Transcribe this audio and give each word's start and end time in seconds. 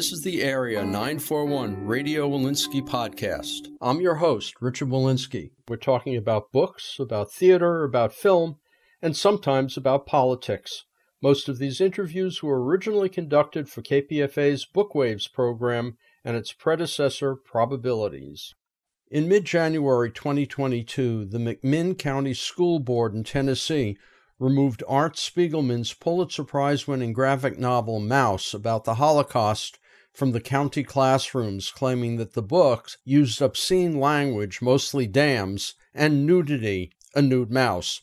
This 0.00 0.12
is 0.12 0.22
the 0.22 0.42
Area 0.42 0.82
941 0.82 1.84
Radio 1.84 2.26
Wolinsky 2.26 2.80
podcast. 2.80 3.68
I'm 3.82 4.00
your 4.00 4.14
host, 4.14 4.54
Richard 4.62 4.88
Wolinsky. 4.88 5.50
We're 5.68 5.76
talking 5.76 6.16
about 6.16 6.52
books, 6.52 6.96
about 6.98 7.30
theater, 7.30 7.84
about 7.84 8.14
film, 8.14 8.56
and 9.02 9.14
sometimes 9.14 9.76
about 9.76 10.06
politics. 10.06 10.86
Most 11.20 11.50
of 11.50 11.58
these 11.58 11.82
interviews 11.82 12.42
were 12.42 12.64
originally 12.64 13.10
conducted 13.10 13.68
for 13.68 13.82
KPFA's 13.82 14.66
Bookwaves 14.74 15.30
program 15.30 15.98
and 16.24 16.34
its 16.34 16.54
predecessor, 16.54 17.36
Probabilities. 17.36 18.54
In 19.10 19.28
mid 19.28 19.44
January 19.44 20.10
2022, 20.10 21.26
the 21.26 21.36
McMinn 21.36 21.98
County 21.98 22.32
School 22.32 22.78
Board 22.78 23.12
in 23.12 23.22
Tennessee 23.22 23.98
removed 24.38 24.82
Art 24.88 25.16
Spiegelman's 25.16 25.92
Pulitzer 25.92 26.44
Prize 26.44 26.88
winning 26.88 27.12
graphic 27.12 27.58
novel 27.58 28.00
Maus 28.00 28.54
about 28.54 28.84
the 28.84 28.94
Holocaust 28.94 29.78
from 30.12 30.32
the 30.32 30.40
county 30.40 30.82
classrooms, 30.82 31.70
claiming 31.70 32.16
that 32.16 32.34
the 32.34 32.42
book 32.42 32.90
used 33.04 33.40
obscene 33.40 33.98
language, 33.98 34.60
mostly 34.60 35.06
damns, 35.06 35.74
and 35.94 36.26
nudity, 36.26 36.92
a 37.14 37.22
nude 37.22 37.50
mouse. 37.50 38.00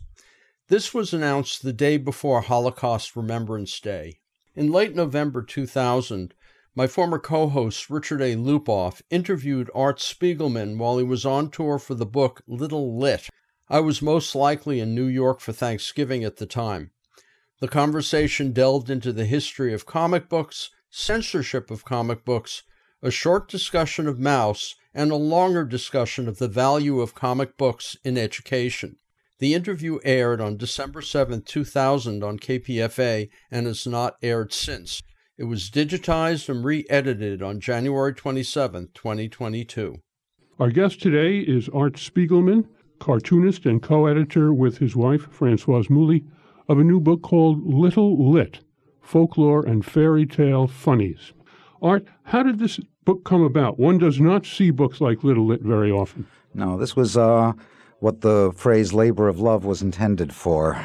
This 0.69 0.93
was 0.93 1.13
announced 1.13 1.63
the 1.63 1.73
day 1.73 1.97
before 1.97 2.41
Holocaust 2.41 3.15
Remembrance 3.15 3.79
Day. 3.79 4.19
In 4.55 4.71
late 4.71 4.95
November 4.95 5.41
2000, 5.41 6.33
my 6.75 6.87
former 6.87 7.19
co 7.19 7.47
host 7.47 7.89
Richard 7.89 8.21
A. 8.21 8.35
Lupoff 8.35 9.01
interviewed 9.09 9.71
Art 9.73 9.99
Spiegelman 9.99 10.77
while 10.77 10.97
he 10.97 11.03
was 11.03 11.25
on 11.25 11.49
tour 11.49 11.79
for 11.79 11.95
the 11.95 12.05
book 12.05 12.41
Little 12.47 12.99
Lit. 12.99 13.29
I 13.69 13.79
was 13.79 14.01
most 14.01 14.35
likely 14.35 14.79
in 14.79 14.93
New 14.93 15.07
York 15.07 15.39
for 15.39 15.53
Thanksgiving 15.53 16.23
at 16.23 16.37
the 16.37 16.45
time. 16.45 16.91
The 17.59 17.67
conversation 17.67 18.51
delved 18.51 18.89
into 18.89 19.11
the 19.11 19.25
history 19.25 19.73
of 19.73 19.85
comic 19.85 20.29
books, 20.29 20.69
censorship 20.89 21.69
of 21.69 21.85
comic 21.85 22.23
books, 22.23 22.63
a 23.01 23.11
short 23.11 23.49
discussion 23.49 24.07
of 24.07 24.17
Maus, 24.17 24.75
and 24.93 25.11
a 25.11 25.15
longer 25.15 25.63
discussion 25.63 26.27
of 26.27 26.39
the 26.39 26.47
value 26.47 26.99
of 27.01 27.13
comic 27.13 27.57
books 27.57 27.95
in 28.03 28.17
education. 28.17 28.97
The 29.39 29.53
interview 29.53 29.99
aired 30.03 30.41
on 30.41 30.57
December 30.57 31.01
7, 31.01 31.43
2000 31.43 32.23
on 32.23 32.39
KPFA 32.39 33.29
and 33.51 33.67
has 33.67 33.85
not 33.85 34.15
aired 34.23 34.51
since. 34.51 35.03
It 35.37 35.43
was 35.43 35.69
digitized 35.69 36.49
and 36.49 36.65
re 36.65 36.85
edited 36.89 37.43
on 37.43 37.59
January 37.59 38.15
27, 38.15 38.89
2022. 38.95 39.97
Our 40.59 40.71
guest 40.71 40.99
today 40.99 41.39
is 41.39 41.69
Art 41.69 41.93
Spiegelman, 41.93 42.67
cartoonist 42.99 43.67
and 43.67 43.83
co 43.83 44.07
editor 44.07 44.51
with 44.51 44.79
his 44.79 44.95
wife, 44.95 45.27
Francoise 45.29 45.91
Mouly, 45.91 46.25
of 46.67 46.79
a 46.79 46.83
new 46.83 46.99
book 46.99 47.21
called 47.21 47.63
Little 47.63 48.31
Lit 48.31 48.61
folklore, 49.07 49.65
and 49.65 49.85
fairy 49.85 50.25
tale 50.25 50.67
funnies. 50.67 51.31
Art, 51.81 52.05
how 52.23 52.43
did 52.43 52.59
this 52.59 52.79
book 53.05 53.23
come 53.23 53.41
about? 53.41 53.79
One 53.79 53.97
does 53.97 54.19
not 54.19 54.45
see 54.45 54.69
books 54.69 54.99
like 54.99 55.23
Little 55.23 55.45
Lit 55.45 55.61
very 55.61 55.91
often. 55.91 56.27
No, 56.53 56.77
this 56.77 56.95
was 56.95 57.15
uh, 57.15 57.53
what 57.99 58.21
the 58.21 58.51
phrase 58.55 58.93
labor 58.93 59.27
of 59.27 59.39
love 59.39 59.63
was 59.63 59.81
intended 59.81 60.33
for. 60.33 60.83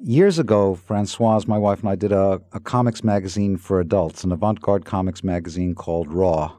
Years 0.00 0.38
ago, 0.38 0.74
Francoise, 0.74 1.48
my 1.48 1.58
wife, 1.58 1.80
and 1.80 1.88
I 1.88 1.96
did 1.96 2.12
a, 2.12 2.40
a 2.52 2.60
comics 2.60 3.02
magazine 3.02 3.56
for 3.56 3.80
adults, 3.80 4.22
an 4.22 4.30
avant 4.30 4.60
garde 4.60 4.84
comics 4.84 5.24
magazine 5.24 5.74
called 5.74 6.12
Raw, 6.12 6.52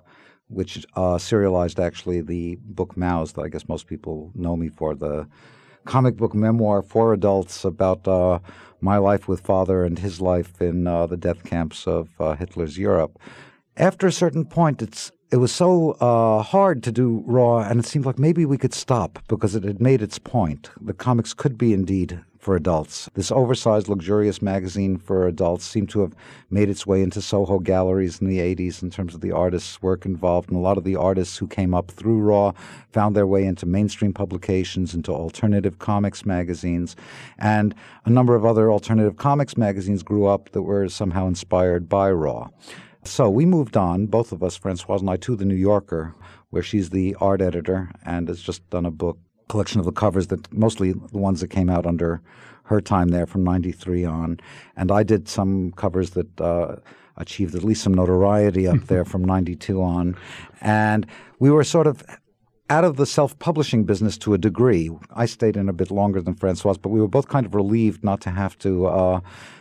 which 0.48 0.86
uh, 0.96 1.18
serialized 1.18 1.80
actually 1.80 2.22
the 2.22 2.58
book 2.62 2.96
Maus 2.96 3.34
that 3.34 3.44
I 3.44 3.50
guess 3.50 3.70
most 3.70 3.88
people 3.88 4.32
know 4.36 4.58
me 4.58 4.70
for, 4.70 4.96
the 4.96 5.28
comic 5.86 6.18
book 6.18 6.34
memoir 6.34 6.82
for 6.82 7.14
adults 7.14 7.64
about 7.64 8.08
uh, 8.08 8.40
my 8.86 8.98
life 8.98 9.28
with 9.28 9.42
father 9.42 9.84
and 9.84 10.00
his 10.00 10.22
life 10.22 10.62
in 10.62 10.88
uh, 10.88 11.08
the 11.08 11.18
death 11.18 11.44
camps 11.44 11.88
of 11.88 12.10
uh, 12.20 12.36
Hitler's 12.36 12.78
Europe. 12.78 13.20
After 13.76 14.08
a 14.08 14.12
certain 14.12 14.46
point, 14.46 14.82
it's 14.82 15.12
it 15.32 15.38
was 15.38 15.52
so 15.52 15.92
uh, 15.94 16.44
hard 16.44 16.84
to 16.84 16.92
do 16.92 17.24
raw, 17.26 17.58
and 17.58 17.80
it 17.80 17.86
seemed 17.86 18.06
like 18.06 18.20
maybe 18.20 18.46
we 18.46 18.60
could 18.60 18.74
stop 18.74 19.20
because 19.28 19.56
it 19.56 19.64
had 19.64 19.82
made 19.82 20.02
its 20.02 20.20
point. 20.20 20.70
The 20.80 20.94
comics 20.94 21.34
could 21.34 21.58
be 21.58 21.74
indeed 21.74 22.22
for 22.46 22.56
adults. 22.56 23.10
This 23.16 23.32
oversized, 23.32 23.88
luxurious 23.88 24.40
magazine 24.40 25.00
for 25.00 25.28
adults 25.28 25.66
seemed 25.66 25.90
to 25.90 26.02
have 26.02 26.14
made 26.52 26.70
its 26.70 26.86
way 26.86 27.02
into 27.02 27.20
Soho 27.20 27.58
galleries 27.58 28.22
in 28.22 28.28
the 28.28 28.38
80s 28.38 28.84
in 28.84 28.92
terms 28.92 29.16
of 29.16 29.22
the 29.22 29.32
artists' 29.32 29.82
work 29.82 30.06
involved. 30.06 30.50
And 30.50 30.58
a 30.58 30.62
lot 30.62 30.78
of 30.78 30.84
the 30.84 30.96
artists 30.96 31.40
who 31.40 31.48
came 31.48 31.74
up 31.74 31.90
through 31.90 32.20
Raw 32.20 32.52
found 32.92 33.16
their 33.16 33.26
way 33.26 33.46
into 33.46 33.66
mainstream 33.66 34.14
publications, 34.14 34.94
into 34.94 35.12
alternative 35.12 35.80
comics 35.80 36.24
magazines. 36.24 36.96
And 37.40 37.74
a 38.06 38.12
number 38.12 38.36
of 38.36 38.46
other 38.46 38.72
alternative 38.72 39.18
comics 39.18 39.58
magazines 39.58 40.04
grew 40.04 40.28
up 40.28 40.52
that 40.52 40.62
were 40.62 40.88
somehow 40.88 41.26
inspired 41.26 41.90
by 41.90 42.12
Raw. 42.12 42.50
So 43.06 43.28
we 43.28 43.48
moved 43.48 43.76
on, 43.76 44.06
both 44.06 44.32
of 44.32 44.44
us, 44.44 44.56
Francoise 44.56 45.02
and 45.02 45.10
I, 45.10 45.18
to 45.18 45.36
The 45.36 45.46
New 45.46 45.56
Yorker, 45.56 46.14
where 46.52 46.62
she's 46.62 46.92
the 46.92 47.16
art 47.20 47.42
editor 47.42 47.90
and 48.06 48.28
has 48.28 48.40
just 48.40 48.70
done 48.70 48.86
a 48.86 48.92
book 48.92 49.18
collection 49.48 49.80
of 49.80 49.86
the 49.86 49.92
covers 49.92 50.28
that 50.28 50.52
mostly 50.54 50.94
the 50.94 51.18
ones 51.18 51.42
that 51.42 51.50
came 51.50 51.70
out 51.70 51.86
under 51.86 52.22
her 52.64 52.82
time 52.82 53.10
there 53.10 53.26
from 53.26 53.44
93 53.44 54.06
on. 54.06 54.40
And 54.76 54.92
I 54.92 55.04
did 55.04 55.28
some 55.30 55.72
covers 55.74 56.12
that 56.12 56.42
uh, 56.42 56.78
achieved 57.18 57.56
at 57.56 57.64
least 57.64 57.84
some 57.84 57.94
notoriety 57.94 58.68
up 58.68 58.82
there 58.88 59.06
from 59.06 59.24
92 59.24 59.82
on. 59.82 60.16
And 60.62 61.06
we 61.40 61.52
were 61.52 61.64
sort 61.64 61.88
of 61.88 62.04
out 62.70 62.84
of 62.84 62.98
the 62.98 63.06
self 63.06 63.38
publishing 63.40 63.84
business 63.84 64.18
to 64.20 64.34
a 64.34 64.38
degree. 64.38 64.90
I 65.16 65.26
stayed 65.26 65.56
in 65.56 65.70
a 65.70 65.74
bit 65.74 65.92
longer 65.92 66.22
than 66.22 66.36
Francoise, 66.36 66.78
but 66.78 66.90
we 66.90 67.00
were 67.00 67.08
both 67.08 67.28
kind 67.28 67.46
of 67.46 67.54
relieved 67.54 68.04
not 68.04 68.22
to 68.22 68.32
have 68.32 68.58
to 68.60 68.88
uh, 68.88 69.20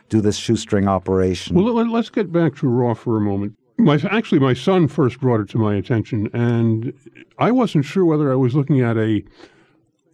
do 0.09 0.21
this 0.21 0.37
shoestring 0.37 0.89
operation. 0.89 1.57
Well, 1.57 1.75
let's 1.75 2.11
get 2.11 2.33
back 2.33 2.57
to 2.57 2.69
Raw 2.69 2.95
for 2.95 3.17
a 3.17 3.21
moment. 3.21 3.57
My, 3.77 4.01
actually, 4.11 4.39
my 4.39 4.55
son 4.55 4.87
first 4.87 5.21
brought 5.21 5.41
it 5.41 5.49
to 5.51 5.59
my 5.59 5.75
attention, 5.75 6.31
and 6.33 6.93
I 7.39 7.51
wasn't 7.51 7.85
sure 7.85 8.05
whether 8.05 8.33
I 8.33 8.37
was 8.37 8.55
looking 8.55 8.81
at 8.81 8.97
a 8.97 9.23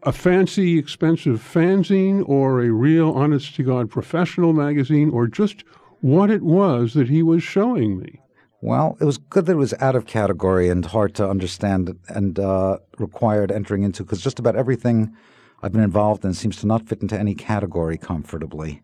a 0.03 0.12
fancy, 0.12 0.78
expensive 0.78 1.41
fanzine 1.41 2.27
or 2.28 2.62
a 2.62 2.71
real, 2.71 3.12
honest 3.12 3.55
to 3.56 3.62
God 3.62 3.91
professional 3.91 4.53
magazine 4.53 5.11
or 5.11 5.27
just 5.27 5.65
what 6.00 6.31
it 6.31 6.43
was 6.43 6.94
that 6.94 7.09
he 7.09 7.22
was 7.22 7.43
showing 7.43 7.99
me. 7.99 8.21
Well, 8.62 8.97
it 9.00 9.05
was 9.05 9.19
good 9.19 9.47
that 9.47 9.53
it 9.53 9.56
was 9.56 9.75
out 9.81 9.97
of 9.97 10.06
category 10.06 10.69
and 10.69 10.84
hard 10.84 11.15
to 11.16 11.28
understand 11.28 11.99
and 12.09 12.39
uh, 12.39 12.78
required 12.99 13.50
entering 13.50 13.83
into 13.83 14.03
because 14.03 14.21
just 14.21 14.39
about 14.39 14.56
everything 14.56 15.15
I've 15.62 15.72
been 15.72 15.83
involved 15.83 16.25
in 16.25 16.34
seems 16.34 16.56
to 16.59 16.66
not 16.66 16.87
fit 16.87 17.03
into 17.03 17.19
any 17.19 17.34
category 17.34 17.99
comfortably. 17.99 18.83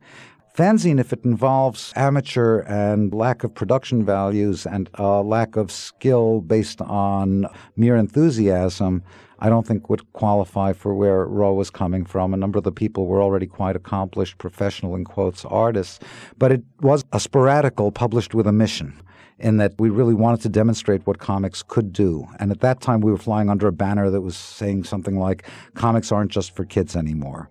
Fanzine, 0.56 0.98
if 0.98 1.12
it 1.12 1.24
involves 1.24 1.92
amateur 1.96 2.60
and 2.60 3.12
lack 3.12 3.44
of 3.44 3.54
production 3.54 4.04
values 4.04 4.64
and 4.64 4.88
uh, 4.98 5.20
lack 5.22 5.56
of 5.56 5.70
skill 5.70 6.40
based 6.40 6.80
on 6.80 7.46
mere 7.76 7.96
enthusiasm, 7.96 9.02
I 9.38 9.48
don't 9.48 9.66
think 9.66 9.90
would 9.90 10.12
qualify 10.12 10.72
for 10.72 10.94
where 10.94 11.26
Raw 11.26 11.52
was 11.52 11.70
coming 11.70 12.04
from. 12.04 12.32
A 12.32 12.36
number 12.36 12.58
of 12.58 12.64
the 12.64 12.72
people 12.72 13.06
were 13.06 13.22
already 13.22 13.46
quite 13.46 13.76
accomplished 13.76 14.38
professional, 14.38 14.94
in 14.94 15.04
quotes, 15.04 15.44
artists. 15.44 15.98
But 16.38 16.52
it 16.52 16.62
was 16.80 17.04
a 17.12 17.18
sporadical 17.18 17.92
published 17.92 18.34
with 18.34 18.46
a 18.46 18.52
mission 18.52 19.00
in 19.38 19.58
that 19.58 19.74
we 19.78 19.90
really 19.90 20.14
wanted 20.14 20.40
to 20.40 20.48
demonstrate 20.48 21.06
what 21.06 21.18
comics 21.18 21.62
could 21.62 21.92
do. 21.92 22.26
And 22.40 22.50
at 22.50 22.60
that 22.60 22.80
time, 22.80 23.00
we 23.00 23.12
were 23.12 23.18
flying 23.18 23.50
under 23.50 23.66
a 23.68 23.72
banner 23.72 24.10
that 24.10 24.22
was 24.22 24.36
saying 24.36 24.84
something 24.84 25.18
like, 25.18 25.46
comics 25.74 26.10
aren't 26.10 26.30
just 26.30 26.56
for 26.56 26.64
kids 26.64 26.96
anymore. 26.96 27.50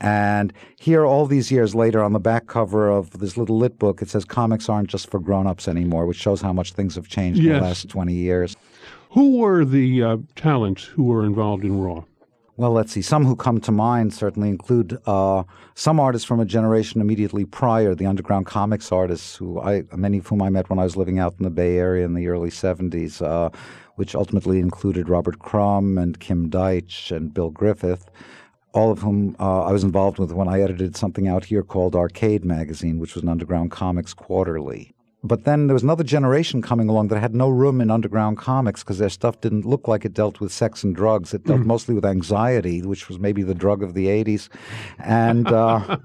And 0.00 0.52
here, 0.78 1.04
all 1.04 1.26
these 1.26 1.50
years 1.50 1.74
later, 1.74 2.02
on 2.02 2.12
the 2.12 2.20
back 2.20 2.46
cover 2.46 2.88
of 2.88 3.18
this 3.18 3.36
little 3.36 3.58
lit 3.58 3.78
book, 3.78 4.00
it 4.00 4.08
says 4.08 4.24
comics 4.24 4.68
aren't 4.68 4.88
just 4.88 5.10
for 5.10 5.18
grown 5.18 5.46
ups 5.46 5.66
anymore, 5.66 6.06
which 6.06 6.16
shows 6.16 6.40
how 6.40 6.52
much 6.52 6.72
things 6.72 6.94
have 6.94 7.08
changed 7.08 7.40
yes. 7.40 7.54
in 7.54 7.60
the 7.60 7.66
last 7.66 7.88
20 7.88 8.12
years. 8.12 8.56
Who 9.12 9.38
were 9.38 9.64
the 9.64 10.02
uh, 10.02 10.16
talents 10.36 10.84
who 10.84 11.04
were 11.04 11.24
involved 11.24 11.64
in 11.64 11.80
Raw? 11.80 12.04
Well, 12.58 12.72
let's 12.72 12.92
see. 12.92 13.02
Some 13.02 13.24
who 13.24 13.36
come 13.36 13.60
to 13.62 13.72
mind 13.72 14.12
certainly 14.12 14.48
include 14.48 14.98
uh, 15.06 15.44
some 15.74 15.98
artists 15.98 16.26
from 16.26 16.40
a 16.40 16.44
generation 16.44 17.00
immediately 17.00 17.46
prior, 17.46 17.94
the 17.94 18.04
underground 18.04 18.46
comics 18.46 18.92
artists, 18.92 19.36
who 19.36 19.60
I 19.60 19.84
many 19.96 20.18
of 20.18 20.26
whom 20.26 20.42
I 20.42 20.50
met 20.50 20.68
when 20.68 20.78
I 20.78 20.84
was 20.84 20.96
living 20.96 21.18
out 21.18 21.36
in 21.38 21.44
the 21.44 21.50
Bay 21.50 21.78
Area 21.78 22.04
in 22.04 22.14
the 22.14 22.26
early 22.26 22.50
'70s, 22.50 23.22
uh, 23.22 23.50
which 23.94 24.14
ultimately 24.14 24.58
included 24.58 25.08
Robert 25.08 25.38
Crumb 25.38 25.96
and 25.96 26.20
Kim 26.20 26.50
Deitch 26.50 27.10
and 27.10 27.32
Bill 27.32 27.50
Griffith, 27.50 28.10
all 28.74 28.90
of 28.90 28.98
whom 28.98 29.36
uh, 29.38 29.62
I 29.62 29.72
was 29.72 29.84
involved 29.84 30.18
with 30.18 30.32
when 30.32 30.48
I 30.48 30.60
edited 30.60 30.96
something 30.96 31.28
out 31.28 31.46
here 31.46 31.62
called 31.62 31.94
Arcade 31.94 32.44
Magazine, 32.44 32.98
which 32.98 33.14
was 33.14 33.22
an 33.22 33.30
underground 33.30 33.70
comics 33.70 34.12
quarterly. 34.12 34.92
But 35.24 35.44
then 35.44 35.66
there 35.66 35.74
was 35.74 35.82
another 35.82 36.04
generation 36.04 36.62
coming 36.62 36.88
along 36.88 37.08
that 37.08 37.18
had 37.18 37.34
no 37.34 37.48
room 37.48 37.80
in 37.80 37.90
underground 37.90 38.38
comics 38.38 38.82
because 38.82 38.98
their 38.98 39.08
stuff 39.08 39.40
didn't 39.40 39.64
look 39.64 39.88
like 39.88 40.04
it 40.04 40.14
dealt 40.14 40.40
with 40.40 40.52
sex 40.52 40.84
and 40.84 40.94
drugs. 40.94 41.34
It 41.34 41.44
dealt 41.44 41.60
mm. 41.60 41.66
mostly 41.66 41.94
with 41.94 42.04
anxiety, 42.04 42.82
which 42.82 43.08
was 43.08 43.18
maybe 43.18 43.42
the 43.42 43.54
drug 43.54 43.82
of 43.82 43.94
the 43.94 44.06
80s. 44.06 44.48
And 44.98 45.48
uh, 45.48 45.98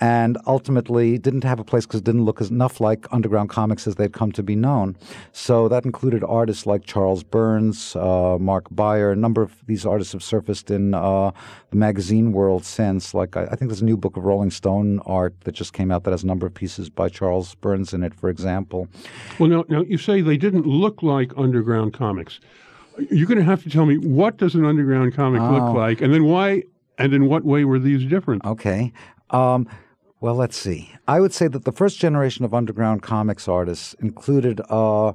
and 0.00 0.38
ultimately 0.46 1.18
didn't 1.18 1.44
have 1.44 1.58
a 1.58 1.64
place 1.64 1.84
because 1.84 2.00
it 2.00 2.04
didn't 2.04 2.24
look 2.24 2.40
as 2.40 2.50
enough 2.50 2.80
like 2.80 3.06
underground 3.12 3.50
comics 3.50 3.86
as 3.86 3.96
they'd 3.96 4.12
come 4.12 4.30
to 4.32 4.42
be 4.42 4.54
known. 4.54 4.96
So 5.32 5.68
that 5.68 5.84
included 5.84 6.22
artists 6.24 6.66
like 6.66 6.84
Charles 6.84 7.22
Burns, 7.24 7.96
uh, 7.96 8.38
Mark 8.38 8.66
Beyer. 8.70 9.10
A 9.10 9.16
number 9.16 9.42
of 9.42 9.52
these 9.66 9.84
artists 9.84 10.12
have 10.12 10.22
surfaced 10.22 10.70
in 10.70 10.94
uh, 10.94 11.32
the 11.70 11.76
magazine 11.76 12.32
world 12.32 12.64
since. 12.64 13.12
Like 13.12 13.36
I, 13.36 13.44
I, 13.44 13.56
think 13.56 13.70
there's 13.70 13.82
a 13.82 13.84
new 13.84 13.96
book 13.96 14.16
of 14.16 14.24
Rolling 14.24 14.50
Stone 14.50 15.00
art 15.04 15.34
that 15.42 15.52
just 15.52 15.72
came 15.72 15.90
out 15.90 16.04
that 16.04 16.12
has 16.12 16.22
a 16.22 16.26
number 16.26 16.46
of 16.46 16.54
pieces 16.54 16.88
by 16.88 17.08
Charles 17.08 17.54
Burns 17.56 17.92
in 17.92 18.02
it, 18.02 18.14
for 18.14 18.28
example. 18.28 18.88
Well, 19.38 19.48
now, 19.48 19.64
now 19.68 19.82
you 19.82 19.98
say 19.98 20.20
they 20.20 20.36
didn't 20.36 20.66
look 20.66 21.02
like 21.02 21.32
underground 21.36 21.92
comics. 21.92 22.40
You're 23.10 23.26
going 23.26 23.38
to 23.38 23.44
have 23.44 23.62
to 23.62 23.70
tell 23.70 23.86
me 23.86 23.96
what 23.98 24.38
does 24.38 24.54
an 24.54 24.64
underground 24.64 25.14
comic 25.14 25.40
oh. 25.40 25.52
look 25.52 25.74
like, 25.74 26.00
and 26.00 26.12
then 26.12 26.24
why 26.24 26.62
and 26.98 27.12
in 27.14 27.26
what 27.26 27.44
way 27.44 27.64
were 27.64 27.78
these 27.78 28.04
different? 28.04 28.44
Okay. 28.44 28.92
Um, 29.30 29.68
well, 30.20 30.34
let's 30.34 30.56
see. 30.56 30.92
I 31.06 31.20
would 31.20 31.32
say 31.32 31.48
that 31.48 31.64
the 31.64 31.72
first 31.72 31.98
generation 31.98 32.44
of 32.44 32.52
underground 32.52 33.02
comics 33.02 33.46
artists 33.46 33.94
included 34.00 34.60
uh, 34.68 35.12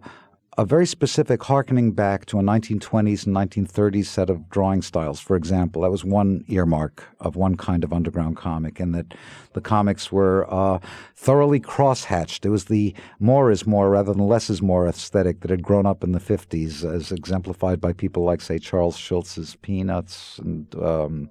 a 0.57 0.65
very 0.65 0.85
specific 0.85 1.43
harkening 1.43 1.91
back 1.91 2.25
to 2.27 2.39
a 2.39 2.41
1920s 2.41 3.25
and 3.25 3.35
1930s 3.35 4.05
set 4.05 4.29
of 4.29 4.49
drawing 4.49 4.81
styles. 4.81 5.19
For 5.19 5.35
example, 5.35 5.81
that 5.81 5.91
was 5.91 6.05
one 6.05 6.45
earmark 6.47 7.03
of 7.19 7.35
one 7.35 7.55
kind 7.55 7.83
of 7.83 7.91
underground 7.91 8.37
comic, 8.37 8.79
and 8.79 8.93
that 8.93 9.13
the 9.53 9.61
comics 9.61 10.11
were 10.11 10.45
uh, 10.53 10.79
thoroughly 11.15 11.59
cross-hatched. 11.59 12.45
It 12.45 12.49
was 12.49 12.65
the 12.65 12.93
more 13.19 13.51
is 13.51 13.65
more 13.65 13.89
rather 13.89 14.13
than 14.13 14.27
less 14.27 14.49
is 14.49 14.61
more 14.61 14.87
aesthetic 14.87 15.41
that 15.41 15.49
had 15.49 15.63
grown 15.63 15.85
up 15.85 16.03
in 16.03 16.11
the 16.11 16.19
50s, 16.19 16.85
as 16.85 17.11
exemplified 17.11 17.81
by 17.81 17.93
people 17.93 18.23
like, 18.23 18.41
say, 18.41 18.59
Charles 18.59 18.97
Schulz's 18.97 19.55
Peanuts 19.61 20.39
and. 20.39 20.73
Um, 20.75 21.29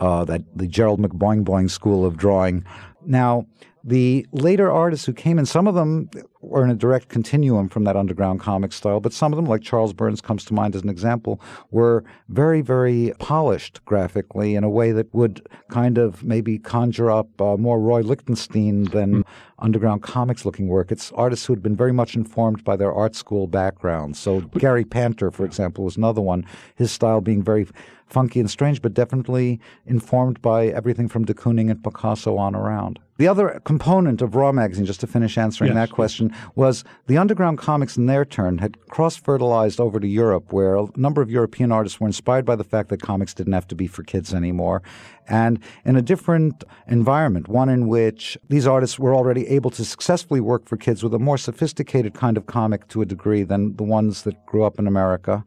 uh, 0.00 0.24
that 0.24 0.42
the 0.54 0.66
Gerald 0.66 1.00
McBoing 1.00 1.44
Boing 1.44 1.70
school 1.70 2.04
of 2.04 2.16
drawing. 2.16 2.64
Now, 3.04 3.46
the 3.82 4.26
later 4.32 4.70
artists 4.70 5.04
who 5.04 5.12
came 5.12 5.38
in, 5.38 5.46
some 5.46 5.66
of 5.66 5.74
them 5.74 6.08
were 6.48 6.64
in 6.64 6.70
a 6.70 6.74
direct 6.74 7.08
continuum 7.08 7.68
from 7.68 7.84
that 7.84 7.96
underground 7.96 8.40
comic 8.40 8.72
style, 8.72 9.00
but 9.00 9.12
some 9.12 9.32
of 9.32 9.36
them, 9.36 9.46
like 9.46 9.62
Charles 9.62 9.92
Burns 9.92 10.20
comes 10.20 10.44
to 10.46 10.54
mind 10.54 10.74
as 10.74 10.82
an 10.82 10.88
example, 10.88 11.40
were 11.70 12.04
very, 12.28 12.60
very 12.60 13.12
polished 13.18 13.84
graphically 13.84 14.54
in 14.54 14.64
a 14.64 14.70
way 14.70 14.92
that 14.92 15.12
would 15.14 15.46
kind 15.68 15.98
of 15.98 16.24
maybe 16.24 16.58
conjure 16.58 17.10
up 17.10 17.40
uh, 17.40 17.56
more 17.56 17.80
Roy 17.80 18.00
Lichtenstein 18.00 18.84
than 18.84 19.22
mm. 19.22 19.24
underground 19.58 20.02
comics 20.02 20.44
looking 20.44 20.68
work. 20.68 20.92
It's 20.92 21.12
artists 21.12 21.46
who 21.46 21.52
had 21.52 21.62
been 21.62 21.76
very 21.76 21.92
much 21.92 22.14
informed 22.14 22.64
by 22.64 22.76
their 22.76 22.92
art 22.92 23.14
school 23.14 23.46
background. 23.46 24.16
So 24.16 24.40
Gary 24.40 24.84
Panter, 24.84 25.30
for 25.30 25.44
example, 25.44 25.84
was 25.84 25.96
another 25.96 26.20
one, 26.20 26.46
his 26.76 26.92
style 26.92 27.20
being 27.20 27.42
very 27.42 27.66
funky 28.06 28.40
and 28.40 28.50
strange, 28.50 28.82
but 28.82 28.94
definitely 28.94 29.60
informed 29.86 30.40
by 30.42 30.68
everything 30.68 31.08
from 31.08 31.24
de 31.24 31.34
Kooning 31.34 31.70
and 31.70 31.82
Picasso 31.82 32.36
on 32.36 32.54
around. 32.54 32.98
The 33.16 33.28
other 33.28 33.60
component 33.64 34.22
of 34.22 34.34
Raw 34.34 34.52
Magazine, 34.52 34.86
just 34.86 35.00
to 35.00 35.06
finish 35.06 35.38
answering 35.38 35.74
yes. 35.74 35.76
that 35.76 35.94
question, 35.94 36.33
was 36.54 36.84
the 37.06 37.18
underground 37.18 37.58
comics 37.58 37.96
in 37.96 38.06
their 38.06 38.24
turn 38.24 38.58
had 38.58 38.78
cross 38.88 39.16
fertilized 39.16 39.80
over 39.80 40.00
to 40.00 40.06
Europe, 40.06 40.52
where 40.52 40.76
a 40.76 40.86
number 40.96 41.22
of 41.22 41.30
European 41.30 41.72
artists 41.72 42.00
were 42.00 42.06
inspired 42.06 42.44
by 42.44 42.56
the 42.56 42.64
fact 42.64 42.88
that 42.88 43.02
comics 43.02 43.34
didn't 43.34 43.52
have 43.52 43.68
to 43.68 43.74
be 43.74 43.86
for 43.86 44.02
kids 44.02 44.34
anymore. 44.34 44.82
And 45.26 45.58
in 45.84 45.96
a 45.96 46.02
different 46.02 46.64
environment, 46.86 47.48
one 47.48 47.68
in 47.68 47.88
which 47.88 48.36
these 48.48 48.66
artists 48.66 48.98
were 48.98 49.14
already 49.14 49.46
able 49.48 49.70
to 49.70 49.84
successfully 49.84 50.40
work 50.40 50.66
for 50.66 50.76
kids 50.76 51.02
with 51.02 51.14
a 51.14 51.18
more 51.18 51.38
sophisticated 51.38 52.14
kind 52.14 52.36
of 52.36 52.46
comic 52.46 52.88
to 52.88 53.02
a 53.02 53.06
degree 53.06 53.42
than 53.42 53.76
the 53.76 53.82
ones 53.82 54.22
that 54.22 54.44
grew 54.46 54.64
up 54.64 54.78
in 54.78 54.86
America 54.86 55.44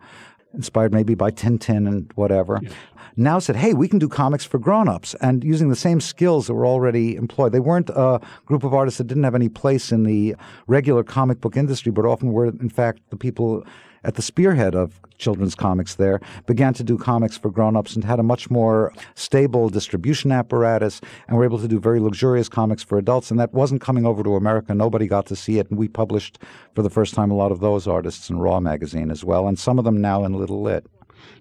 inspired 0.53 0.93
maybe 0.93 1.15
by 1.15 1.31
Tintin 1.31 1.87
and 1.87 2.11
whatever, 2.15 2.59
yes. 2.61 2.71
now 3.15 3.39
said, 3.39 3.55
hey, 3.55 3.73
we 3.73 3.87
can 3.87 3.99
do 3.99 4.07
comics 4.07 4.45
for 4.45 4.57
grown-ups 4.57 5.15
and 5.21 5.43
using 5.43 5.69
the 5.69 5.75
same 5.75 6.01
skills 6.01 6.47
that 6.47 6.53
were 6.53 6.65
already 6.65 7.15
employed. 7.15 7.51
They 7.51 7.59
weren't 7.59 7.89
a 7.89 8.19
group 8.45 8.63
of 8.63 8.73
artists 8.73 8.97
that 8.97 9.07
didn't 9.07 9.23
have 9.23 9.35
any 9.35 9.49
place 9.49 9.91
in 9.91 10.03
the 10.03 10.35
regular 10.67 11.03
comic 11.03 11.41
book 11.41 11.57
industry, 11.57 11.91
but 11.91 12.05
often 12.05 12.31
were, 12.31 12.47
in 12.47 12.69
fact, 12.69 13.01
the 13.09 13.17
people 13.17 13.63
at 14.03 14.15
the 14.15 14.21
spearhead 14.21 14.75
of 14.75 14.99
children's 15.17 15.55
comics 15.55 15.95
there, 15.95 16.19
began 16.45 16.73
to 16.73 16.83
do 16.83 16.97
comics 16.97 17.37
for 17.37 17.49
grown-ups 17.49 17.95
and 17.95 18.03
had 18.03 18.19
a 18.19 18.23
much 18.23 18.49
more 18.49 18.93
stable 19.15 19.69
distribution 19.69 20.31
apparatus 20.31 21.01
and 21.27 21.37
were 21.37 21.45
able 21.45 21.59
to 21.59 21.67
do 21.67 21.79
very 21.79 21.99
luxurious 21.99 22.49
comics 22.49 22.83
for 22.83 22.97
adults. 22.97 23.31
And 23.31 23.39
that 23.39 23.53
wasn't 23.53 23.81
coming 23.81 24.05
over 24.05 24.23
to 24.23 24.35
America. 24.35 24.73
Nobody 24.73 25.07
got 25.07 25.25
to 25.27 25.35
see 25.35 25.59
it. 25.59 25.69
And 25.69 25.79
we 25.79 25.87
published 25.87 26.39
for 26.75 26.81
the 26.81 26.89
first 26.89 27.13
time 27.13 27.31
a 27.31 27.35
lot 27.35 27.51
of 27.51 27.59
those 27.59 27.87
artists 27.87 28.29
in 28.29 28.39
Raw 28.39 28.59
magazine 28.59 29.11
as 29.11 29.23
well, 29.23 29.47
and 29.47 29.57
some 29.57 29.79
of 29.79 29.85
them 29.85 30.01
now 30.01 30.23
in 30.23 30.33
Little 30.33 30.61
Lit. 30.61 30.85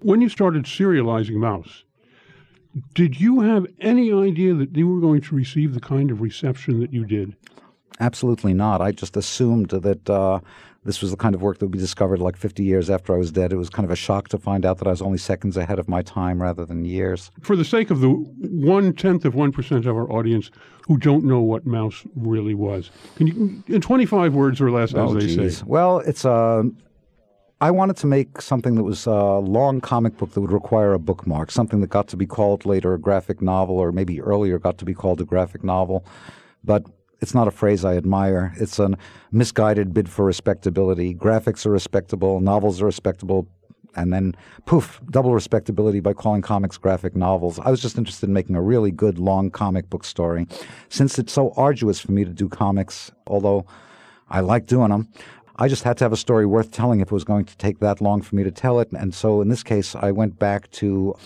When 0.02 0.20
you 0.20 0.28
started 0.28 0.64
serializing 0.64 1.36
Maus, 1.36 1.82
did 2.94 3.20
you 3.20 3.40
have 3.40 3.66
any 3.80 4.12
idea 4.12 4.54
that 4.54 4.76
you 4.76 4.86
were 4.88 5.00
going 5.00 5.22
to 5.22 5.34
receive 5.34 5.74
the 5.74 5.80
kind 5.80 6.10
of 6.10 6.20
reception 6.20 6.80
that 6.80 6.92
you 6.92 7.04
did? 7.04 7.34
Absolutely 8.00 8.52
not. 8.52 8.82
I 8.82 8.92
just 8.92 9.16
assumed 9.16 9.70
that 9.70 10.10
uh, 10.10 10.40
this 10.86 11.02
was 11.02 11.10
the 11.10 11.16
kind 11.16 11.34
of 11.34 11.42
work 11.42 11.58
that 11.58 11.66
would 11.66 11.72
be 11.72 11.78
discovered 11.78 12.20
like 12.20 12.36
50 12.36 12.62
years 12.62 12.88
after 12.88 13.14
I 13.14 13.18
was 13.18 13.32
dead. 13.32 13.52
It 13.52 13.56
was 13.56 13.68
kind 13.68 13.84
of 13.84 13.90
a 13.90 13.96
shock 13.96 14.28
to 14.28 14.38
find 14.38 14.64
out 14.64 14.78
that 14.78 14.86
I 14.86 14.90
was 14.90 15.02
only 15.02 15.18
seconds 15.18 15.56
ahead 15.56 15.78
of 15.78 15.88
my 15.88 16.02
time 16.02 16.40
rather 16.40 16.64
than 16.64 16.84
years. 16.84 17.30
For 17.40 17.56
the 17.56 17.64
sake 17.64 17.90
of 17.90 18.00
the 18.00 18.08
one 18.08 18.92
tenth 18.94 19.24
of 19.24 19.34
1% 19.34 19.76
of 19.78 19.88
our 19.88 20.10
audience 20.10 20.50
who 20.86 20.96
don't 20.96 21.24
know 21.24 21.40
what 21.40 21.66
Maus 21.66 22.08
really 22.14 22.54
was, 22.54 22.90
can 23.16 23.26
you, 23.26 23.62
in 23.66 23.80
25 23.80 24.34
words 24.34 24.60
or 24.60 24.70
less, 24.70 24.94
oh, 24.94 25.08
as 25.08 25.14
they 25.14 25.34
geez. 25.34 25.58
say? 25.58 25.64
Well, 25.66 25.98
it's 25.98 26.24
a. 26.24 26.30
Uh, 26.30 26.62
I 27.58 27.70
wanted 27.70 27.96
to 27.98 28.06
make 28.06 28.42
something 28.42 28.74
that 28.74 28.82
was 28.82 29.06
a 29.06 29.38
long 29.38 29.80
comic 29.80 30.18
book 30.18 30.32
that 30.32 30.42
would 30.42 30.52
require 30.52 30.92
a 30.92 30.98
bookmark, 30.98 31.50
something 31.50 31.80
that 31.80 31.86
got 31.86 32.06
to 32.08 32.16
be 32.16 32.26
called 32.26 32.66
later 32.66 32.92
a 32.92 32.98
graphic 32.98 33.40
novel, 33.40 33.78
or 33.78 33.92
maybe 33.92 34.20
earlier 34.20 34.58
got 34.58 34.76
to 34.76 34.84
be 34.84 34.92
called 34.92 35.22
a 35.22 35.24
graphic 35.24 35.64
novel. 35.64 36.04
But 36.62 36.84
it's 37.20 37.34
not 37.34 37.48
a 37.48 37.50
phrase 37.50 37.84
I 37.84 37.96
admire. 37.96 38.54
It's 38.56 38.78
a 38.78 38.96
misguided 39.32 39.94
bid 39.94 40.08
for 40.08 40.24
respectability. 40.24 41.14
Graphics 41.14 41.66
are 41.66 41.70
respectable, 41.70 42.40
novels 42.40 42.82
are 42.82 42.86
respectable, 42.86 43.48
and 43.94 44.12
then 44.12 44.36
poof, 44.66 45.00
double 45.10 45.32
respectability 45.32 46.00
by 46.00 46.12
calling 46.12 46.42
comics 46.42 46.76
graphic 46.76 47.16
novels. 47.16 47.58
I 47.58 47.70
was 47.70 47.80
just 47.80 47.96
interested 47.96 48.28
in 48.28 48.34
making 48.34 48.54
a 48.54 48.62
really 48.62 48.90
good 48.90 49.18
long 49.18 49.50
comic 49.50 49.88
book 49.88 50.04
story. 50.04 50.46
Since 50.90 51.18
it's 51.18 51.32
so 51.32 51.52
arduous 51.56 52.00
for 52.00 52.12
me 52.12 52.24
to 52.24 52.32
do 52.32 52.48
comics, 52.48 53.10
although 53.26 53.66
I 54.28 54.40
like 54.40 54.66
doing 54.66 54.90
them, 54.90 55.08
I 55.56 55.68
just 55.68 55.84
had 55.84 55.96
to 55.98 56.04
have 56.04 56.12
a 56.12 56.18
story 56.18 56.44
worth 56.44 56.70
telling 56.70 57.00
if 57.00 57.08
it 57.08 57.12
was 57.12 57.24
going 57.24 57.46
to 57.46 57.56
take 57.56 57.78
that 57.78 58.02
long 58.02 58.20
for 58.20 58.36
me 58.36 58.44
to 58.44 58.50
tell 58.50 58.78
it. 58.80 58.92
And 58.92 59.14
so 59.14 59.40
in 59.40 59.48
this 59.48 59.62
case, 59.62 59.94
I 59.94 60.10
went 60.10 60.38
back 60.38 60.70
to 60.72 61.16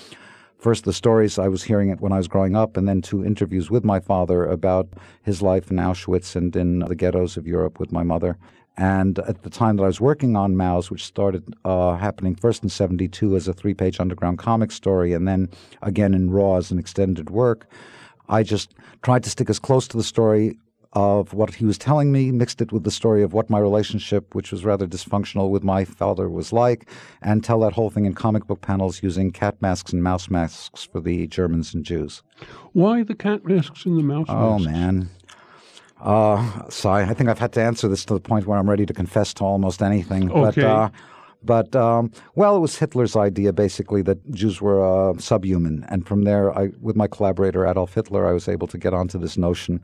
first 0.61 0.85
the 0.85 0.93
stories 0.93 1.39
I 1.39 1.49
was 1.49 1.63
hearing 1.63 1.89
it 1.89 2.01
when 2.01 2.13
I 2.13 2.19
was 2.19 2.29
growing 2.29 2.55
up, 2.55 2.77
and 2.77 2.89
then 2.89 3.03
two 3.03 3.25
interviews 3.25 3.71
with 3.71 3.85
my 3.85 3.99
father 3.99 4.45
about 4.45 4.89
his 5.23 5.43
life 5.43 5.71
in 5.71 5.79
Auschwitz 5.79 6.37
and 6.37 6.55
in 6.55 6.81
the 6.81 6.95
ghettos 6.95 7.37
of 7.37 7.47
Europe 7.47 7.81
with 7.81 7.91
my 7.91 8.03
mother. 8.03 8.37
And 8.77 9.19
at 9.21 9.43
the 9.43 9.51
time 9.51 9.77
that 9.77 9.83
I 9.83 9.89
was 9.89 10.01
working 10.01 10.37
on 10.37 10.55
Maus, 10.55 10.91
which 10.91 11.05
started 11.05 11.55
uh, 11.65 11.97
happening 11.97 12.35
first 12.35 12.63
in 12.63 12.69
72 12.69 13.37
as 13.37 13.49
a 13.49 13.53
three 13.53 13.75
page 13.75 13.99
underground 13.99 14.39
comic 14.39 14.71
story, 14.71 15.13
and 15.13 15.27
then 15.27 15.49
again 15.83 16.15
in 16.15 16.31
Raw 16.31 16.57
as 16.57 16.71
an 16.71 16.79
extended 16.79 17.31
work, 17.31 17.67
I 18.29 18.43
just 18.43 18.75
tried 19.03 19.25
to 19.25 19.31
stick 19.31 19.51
as 19.51 19.59
close 19.59 19.89
to 19.89 19.97
the 19.97 20.05
story 20.05 20.57
of 20.93 21.33
what 21.33 21.55
he 21.55 21.65
was 21.65 21.79
telling 21.79 22.11
me, 22.11 22.33
mixed 22.33 22.61
it 22.61 22.73
with 22.73 22.83
the 22.83 22.91
story 22.91 23.23
of 23.23 23.33
what 23.33 23.49
my 23.49 23.59
relationship, 23.59 24.35
which 24.35 24.51
was 24.51 24.65
rather 24.65 24.87
dysfunctional 24.87 25.51
with 25.51 25.63
my 25.63 25.85
father, 25.85 26.29
was 26.29 26.53
like, 26.53 26.89
and 27.23 27.45
tell 27.45 27.61
that 27.61 27.73
whole 27.73 27.91
thing 27.91 28.07
in 28.07 28.15
comic 28.15 28.47
book 28.47 28.61
panels 28.61 29.03
using 29.03 29.31
cat 29.31 29.61
masks 29.63 29.93
and 29.93 30.03
mouse 30.03 30.29
masks 30.29 30.89
for 30.91 31.01
the 31.01 31.29
Germans 31.29 31.75
and 31.75 31.85
Jews. 31.85 32.23
Why 32.73 33.05
the 33.05 33.15
cat 33.15 33.45
masks 33.45 33.85
and 33.85 33.99
the 33.99 34.03
mouse 34.03 34.27
oh, 34.29 34.59
masks? 34.59 34.67
Oh, 34.67 34.73
man. 34.73 35.11
Uh, 36.01 36.69
sorry, 36.71 37.05
I 37.05 37.15
think 37.15 37.29
I've 37.29 37.39
had 37.39 37.53
to 37.53 37.63
answer 37.63 37.87
this 37.87 38.05
to 38.07 38.15
the 38.15 38.21
point 38.21 38.47
where 38.47 38.59
I'm 38.59 38.69
ready 38.69 38.87
to 38.87 38.95
confess 38.95 39.35
to 39.35 39.45
almost 39.45 39.83
anything. 39.83 40.33
Okay. 40.33 40.63
But, 40.63 40.65
uh, 40.65 40.91
but 41.43 41.77
um, 41.77 42.11
well, 42.35 42.57
it 42.57 42.61
was 42.61 42.77
Hitler's 42.77 43.17
idea 43.17 43.53
basically 43.53 44.03
that 44.03 44.31
Jews 44.33 44.61
were 44.61 44.83
uh, 44.83 45.17
subhuman, 45.19 45.87
and 45.89 46.07
from 46.07 46.25
there, 46.25 46.57
I, 46.57 46.71
with 46.81 46.97
my 46.97 47.07
collaborator 47.07 47.67
Adolf 47.67 47.95
Hitler, 47.95 48.27
I 48.27 48.33
was 48.33 48.49
able 48.49 48.67
to 48.69 48.79
get 48.79 48.93
onto 48.93 49.19
this 49.19 49.39
notion 49.39 49.81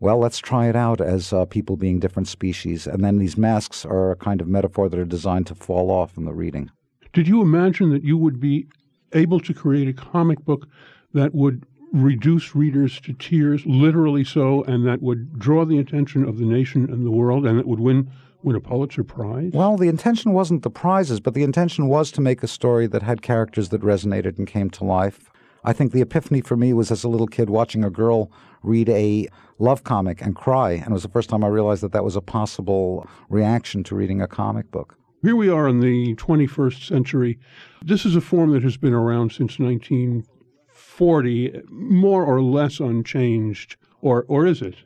well, 0.00 0.18
let's 0.18 0.38
try 0.38 0.68
it 0.68 0.76
out 0.76 1.00
as 1.00 1.32
uh, 1.32 1.46
people 1.46 1.76
being 1.76 2.00
different 2.00 2.28
species. 2.28 2.86
And 2.86 3.04
then 3.04 3.18
these 3.18 3.36
masks 3.36 3.84
are 3.84 4.10
a 4.10 4.16
kind 4.16 4.40
of 4.40 4.48
metaphor 4.48 4.88
that 4.88 4.98
are 4.98 5.04
designed 5.04 5.46
to 5.48 5.54
fall 5.54 5.90
off 5.90 6.16
in 6.16 6.24
the 6.24 6.34
reading. 6.34 6.70
Did 7.12 7.26
you 7.26 7.40
imagine 7.40 7.90
that 7.90 8.04
you 8.04 8.18
would 8.18 8.38
be 8.40 8.66
able 9.12 9.40
to 9.40 9.54
create 9.54 9.88
a 9.88 9.92
comic 9.92 10.44
book 10.44 10.68
that 11.14 11.34
would 11.34 11.64
reduce 11.92 12.54
readers 12.54 13.00
to 13.00 13.14
tears, 13.14 13.64
literally 13.64 14.24
so, 14.24 14.62
and 14.64 14.86
that 14.86 15.00
would 15.00 15.38
draw 15.38 15.64
the 15.64 15.78
attention 15.78 16.28
of 16.28 16.38
the 16.38 16.44
nation 16.44 16.90
and 16.90 17.06
the 17.06 17.10
world, 17.10 17.46
and 17.46 17.58
that 17.58 17.66
would 17.66 17.80
win 17.80 18.10
win 18.42 18.54
a 18.54 18.60
Pulitzer 18.60 19.02
Prize? 19.02 19.50
Well, 19.52 19.76
the 19.76 19.88
intention 19.88 20.32
wasn't 20.32 20.62
the 20.62 20.70
prizes, 20.70 21.20
but 21.20 21.34
the 21.34 21.42
intention 21.42 21.88
was 21.88 22.10
to 22.12 22.20
make 22.20 22.42
a 22.42 22.48
story 22.48 22.86
that 22.86 23.02
had 23.02 23.22
characters 23.22 23.70
that 23.70 23.80
resonated 23.80 24.38
and 24.38 24.46
came 24.46 24.70
to 24.70 24.84
life. 24.84 25.30
I 25.66 25.72
think 25.72 25.90
the 25.90 26.00
epiphany 26.00 26.42
for 26.42 26.56
me 26.56 26.72
was 26.72 26.92
as 26.92 27.02
a 27.02 27.08
little 27.08 27.26
kid 27.26 27.50
watching 27.50 27.82
a 27.82 27.90
girl 27.90 28.30
read 28.62 28.88
a 28.88 29.26
love 29.58 29.82
comic 29.82 30.22
and 30.22 30.36
cry. 30.36 30.70
And 30.70 30.86
it 30.86 30.92
was 30.92 31.02
the 31.02 31.08
first 31.08 31.28
time 31.28 31.42
I 31.42 31.48
realized 31.48 31.82
that 31.82 31.90
that 31.90 32.04
was 32.04 32.14
a 32.14 32.20
possible 32.20 33.08
reaction 33.28 33.82
to 33.84 33.96
reading 33.96 34.22
a 34.22 34.28
comic 34.28 34.70
book. 34.70 34.96
Here 35.22 35.34
we 35.34 35.48
are 35.48 35.66
in 35.66 35.80
the 35.80 36.14
21st 36.14 36.86
century. 36.86 37.40
This 37.84 38.06
is 38.06 38.14
a 38.14 38.20
form 38.20 38.52
that 38.52 38.62
has 38.62 38.76
been 38.76 38.94
around 38.94 39.32
since 39.32 39.58
1940, 39.58 41.62
more 41.68 42.24
or 42.24 42.40
less 42.40 42.78
unchanged, 42.78 43.74
or, 44.00 44.24
or 44.28 44.46
is 44.46 44.62
it? 44.62 44.76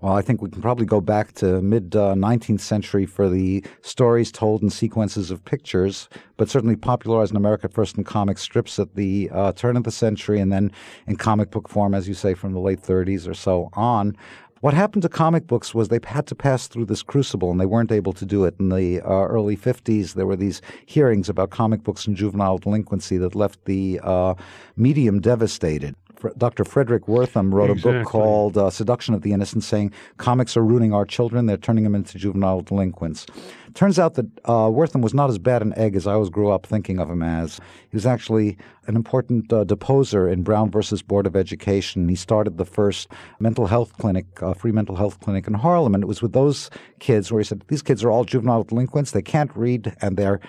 Well, 0.00 0.14
I 0.14 0.22
think 0.22 0.42
we 0.42 0.50
can 0.50 0.60
probably 0.60 0.84
go 0.84 1.00
back 1.00 1.32
to 1.34 1.62
mid 1.62 1.96
uh, 1.96 2.14
19th 2.14 2.60
century 2.60 3.06
for 3.06 3.28
the 3.28 3.64
stories 3.80 4.30
told 4.30 4.62
in 4.62 4.70
sequences 4.70 5.30
of 5.30 5.44
pictures, 5.44 6.08
but 6.36 6.50
certainly 6.50 6.76
popularized 6.76 7.30
in 7.30 7.36
America 7.36 7.68
first 7.68 7.96
in 7.96 8.04
comic 8.04 8.38
strips 8.38 8.78
at 8.78 8.94
the 8.94 9.30
uh, 9.32 9.52
turn 9.52 9.76
of 9.76 9.84
the 9.84 9.90
century 9.90 10.38
and 10.38 10.52
then 10.52 10.70
in 11.06 11.16
comic 11.16 11.50
book 11.50 11.68
form, 11.68 11.94
as 11.94 12.08
you 12.08 12.14
say, 12.14 12.34
from 12.34 12.52
the 12.52 12.60
late 12.60 12.80
30s 12.80 13.28
or 13.28 13.34
so 13.34 13.70
on. 13.72 14.16
What 14.60 14.74
happened 14.74 15.02
to 15.02 15.08
comic 15.08 15.46
books 15.46 15.74
was 15.74 15.88
they 15.88 16.00
had 16.04 16.26
to 16.28 16.34
pass 16.34 16.66
through 16.66 16.86
this 16.86 17.02
crucible, 17.02 17.50
and 17.50 17.60
they 17.60 17.66
weren't 17.66 17.92
able 17.92 18.14
to 18.14 18.24
do 18.24 18.44
it. 18.46 18.54
In 18.58 18.70
the 18.70 19.00
uh, 19.02 19.26
early 19.26 19.56
50s, 19.56 20.14
there 20.14 20.26
were 20.26 20.36
these 20.36 20.62
hearings 20.86 21.28
about 21.28 21.50
comic 21.50 21.82
books 21.84 22.06
and 22.06 22.16
juvenile 22.16 22.58
delinquency 22.58 23.18
that 23.18 23.34
left 23.34 23.64
the 23.66 24.00
uh, 24.02 24.34
medium 24.74 25.20
devastated. 25.20 25.94
Dr. 26.36 26.64
Fredric 26.64 27.06
Wertham 27.06 27.52
wrote 27.52 27.70
exactly. 27.70 28.00
a 28.00 28.02
book 28.02 28.08
called 28.08 28.58
uh, 28.58 28.70
Seduction 28.70 29.14
of 29.14 29.22
the 29.22 29.32
Innocent, 29.32 29.64
saying 29.64 29.92
comics 30.16 30.56
are 30.56 30.64
ruining 30.64 30.92
our 30.92 31.04
children. 31.04 31.46
They're 31.46 31.56
turning 31.56 31.84
them 31.84 31.94
into 31.94 32.18
juvenile 32.18 32.62
delinquents. 32.62 33.26
Turns 33.74 33.98
out 33.98 34.14
that 34.14 34.26
uh, 34.46 34.70
Wertham 34.70 35.02
was 35.02 35.12
not 35.12 35.28
as 35.28 35.38
bad 35.38 35.60
an 35.60 35.76
egg 35.76 35.96
as 35.96 36.06
I 36.06 36.14
always 36.14 36.30
grew 36.30 36.50
up 36.50 36.64
thinking 36.64 36.98
of 36.98 37.10
him 37.10 37.22
as. 37.22 37.60
He 37.90 37.96
was 37.96 38.06
actually 38.06 38.56
an 38.86 38.96
important 38.96 39.52
uh, 39.52 39.64
deposer 39.64 40.28
in 40.28 40.42
Brown 40.42 40.70
versus 40.70 41.02
Board 41.02 41.26
of 41.26 41.36
Education. 41.36 42.08
He 42.08 42.14
started 42.14 42.56
the 42.56 42.64
first 42.64 43.08
mental 43.38 43.66
health 43.66 43.92
clinic, 43.98 44.24
uh, 44.42 44.54
free 44.54 44.72
mental 44.72 44.96
health 44.96 45.20
clinic 45.20 45.46
in 45.46 45.54
Harlem, 45.54 45.94
and 45.94 46.02
it 46.02 46.06
was 46.06 46.22
with 46.22 46.32
those 46.32 46.70
kids 47.00 47.30
where 47.30 47.40
he 47.40 47.44
said, 47.44 47.64
"These 47.68 47.82
kids 47.82 48.02
are 48.02 48.10
all 48.10 48.24
juvenile 48.24 48.64
delinquents. 48.64 49.10
They 49.10 49.20
can't 49.20 49.54
read, 49.54 49.94
and 50.00 50.16
they're 50.16 50.40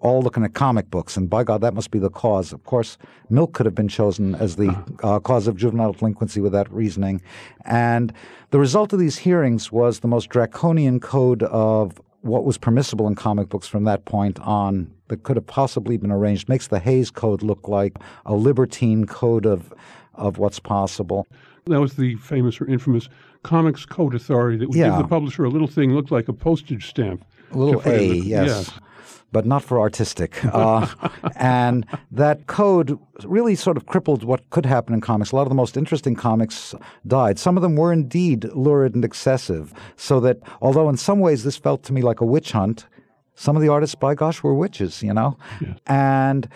all 0.00 0.22
looking 0.22 0.44
at 0.44 0.54
comic 0.54 0.90
books. 0.90 1.16
And 1.16 1.28
by 1.28 1.44
God, 1.44 1.60
that 1.60 1.74
must 1.74 1.90
be 1.90 1.98
the 1.98 2.10
cause." 2.10 2.52
Of 2.52 2.64
course, 2.64 2.98
milk 3.30 3.52
could 3.54 3.66
have 3.66 3.74
been 3.74 3.88
chosen 3.88 4.34
as 4.34 4.56
the 4.56 4.76
uh, 5.02 5.20
cause 5.20 5.46
of 5.46 5.56
juvenile 5.56 5.92
delinquency 5.92 6.40
with 6.40 6.52
that 6.52 6.70
reasoning, 6.72 7.20
and 7.64 8.12
the 8.50 8.58
result 8.58 8.92
of 8.92 8.98
these 8.98 9.18
hearings 9.18 9.72
was 9.72 10.00
the 10.00 10.08
most 10.08 10.28
draconian 10.30 11.00
code 11.00 11.42
of 11.44 12.00
what 12.22 12.44
was 12.44 12.58
permissible 12.58 13.06
in 13.06 13.14
comic 13.14 13.48
books 13.48 13.68
from 13.68 13.84
that 13.84 14.04
point 14.04 14.38
on 14.40 14.90
that 15.08 15.22
could 15.22 15.36
have 15.36 15.46
possibly 15.46 15.96
been 15.96 16.10
arranged 16.10 16.48
makes 16.48 16.68
the 16.68 16.80
Hays 16.80 17.10
Code 17.10 17.42
look 17.42 17.68
like 17.68 17.96
a 18.24 18.34
libertine 18.34 19.06
code 19.06 19.46
of 19.46 19.72
of 20.14 20.38
what's 20.38 20.58
possible. 20.58 21.26
That 21.66 21.80
was 21.80 21.94
the 21.94 22.14
famous 22.16 22.60
or 22.60 22.66
infamous 22.66 23.08
Comics 23.42 23.84
Code 23.84 24.14
Authority 24.14 24.58
that 24.58 24.68
would 24.68 24.76
yeah. 24.76 24.90
give 24.90 24.98
the 24.98 25.08
publisher 25.08 25.44
a 25.44 25.50
little 25.50 25.68
thing 25.68 25.94
looked 25.94 26.10
like 26.10 26.28
a 26.28 26.32
postage 26.32 26.88
stamp. 26.88 27.24
A 27.52 27.58
little 27.58 27.82
A, 27.84 28.14
yes. 28.14 28.46
yes 28.48 28.80
but 29.32 29.46
not 29.46 29.62
for 29.62 29.80
artistic. 29.80 30.44
Uh, 30.44 30.86
and 31.36 31.86
that 32.10 32.46
code 32.46 32.98
really 33.24 33.54
sort 33.54 33.76
of 33.76 33.86
crippled 33.86 34.24
what 34.24 34.48
could 34.50 34.66
happen 34.66 34.94
in 34.94 35.00
comics. 35.00 35.32
A 35.32 35.36
lot 35.36 35.42
of 35.42 35.48
the 35.48 35.54
most 35.54 35.76
interesting 35.76 36.14
comics 36.14 36.74
died. 37.06 37.38
Some 37.38 37.56
of 37.56 37.62
them 37.62 37.76
were 37.76 37.92
indeed 37.92 38.44
lurid 38.54 38.94
and 38.94 39.04
excessive, 39.04 39.72
so 39.96 40.20
that 40.20 40.38
although 40.60 40.88
in 40.88 40.96
some 40.96 41.20
ways 41.20 41.44
this 41.44 41.56
felt 41.56 41.82
to 41.84 41.92
me 41.92 42.02
like 42.02 42.20
a 42.20 42.26
witch 42.26 42.52
hunt, 42.52 42.86
some 43.36 43.54
of 43.54 43.62
the 43.62 43.68
artists, 43.68 43.94
by 43.94 44.14
gosh, 44.14 44.42
were 44.42 44.54
witches, 44.54 45.02
you 45.02 45.12
know? 45.12 45.36
And 45.86 46.48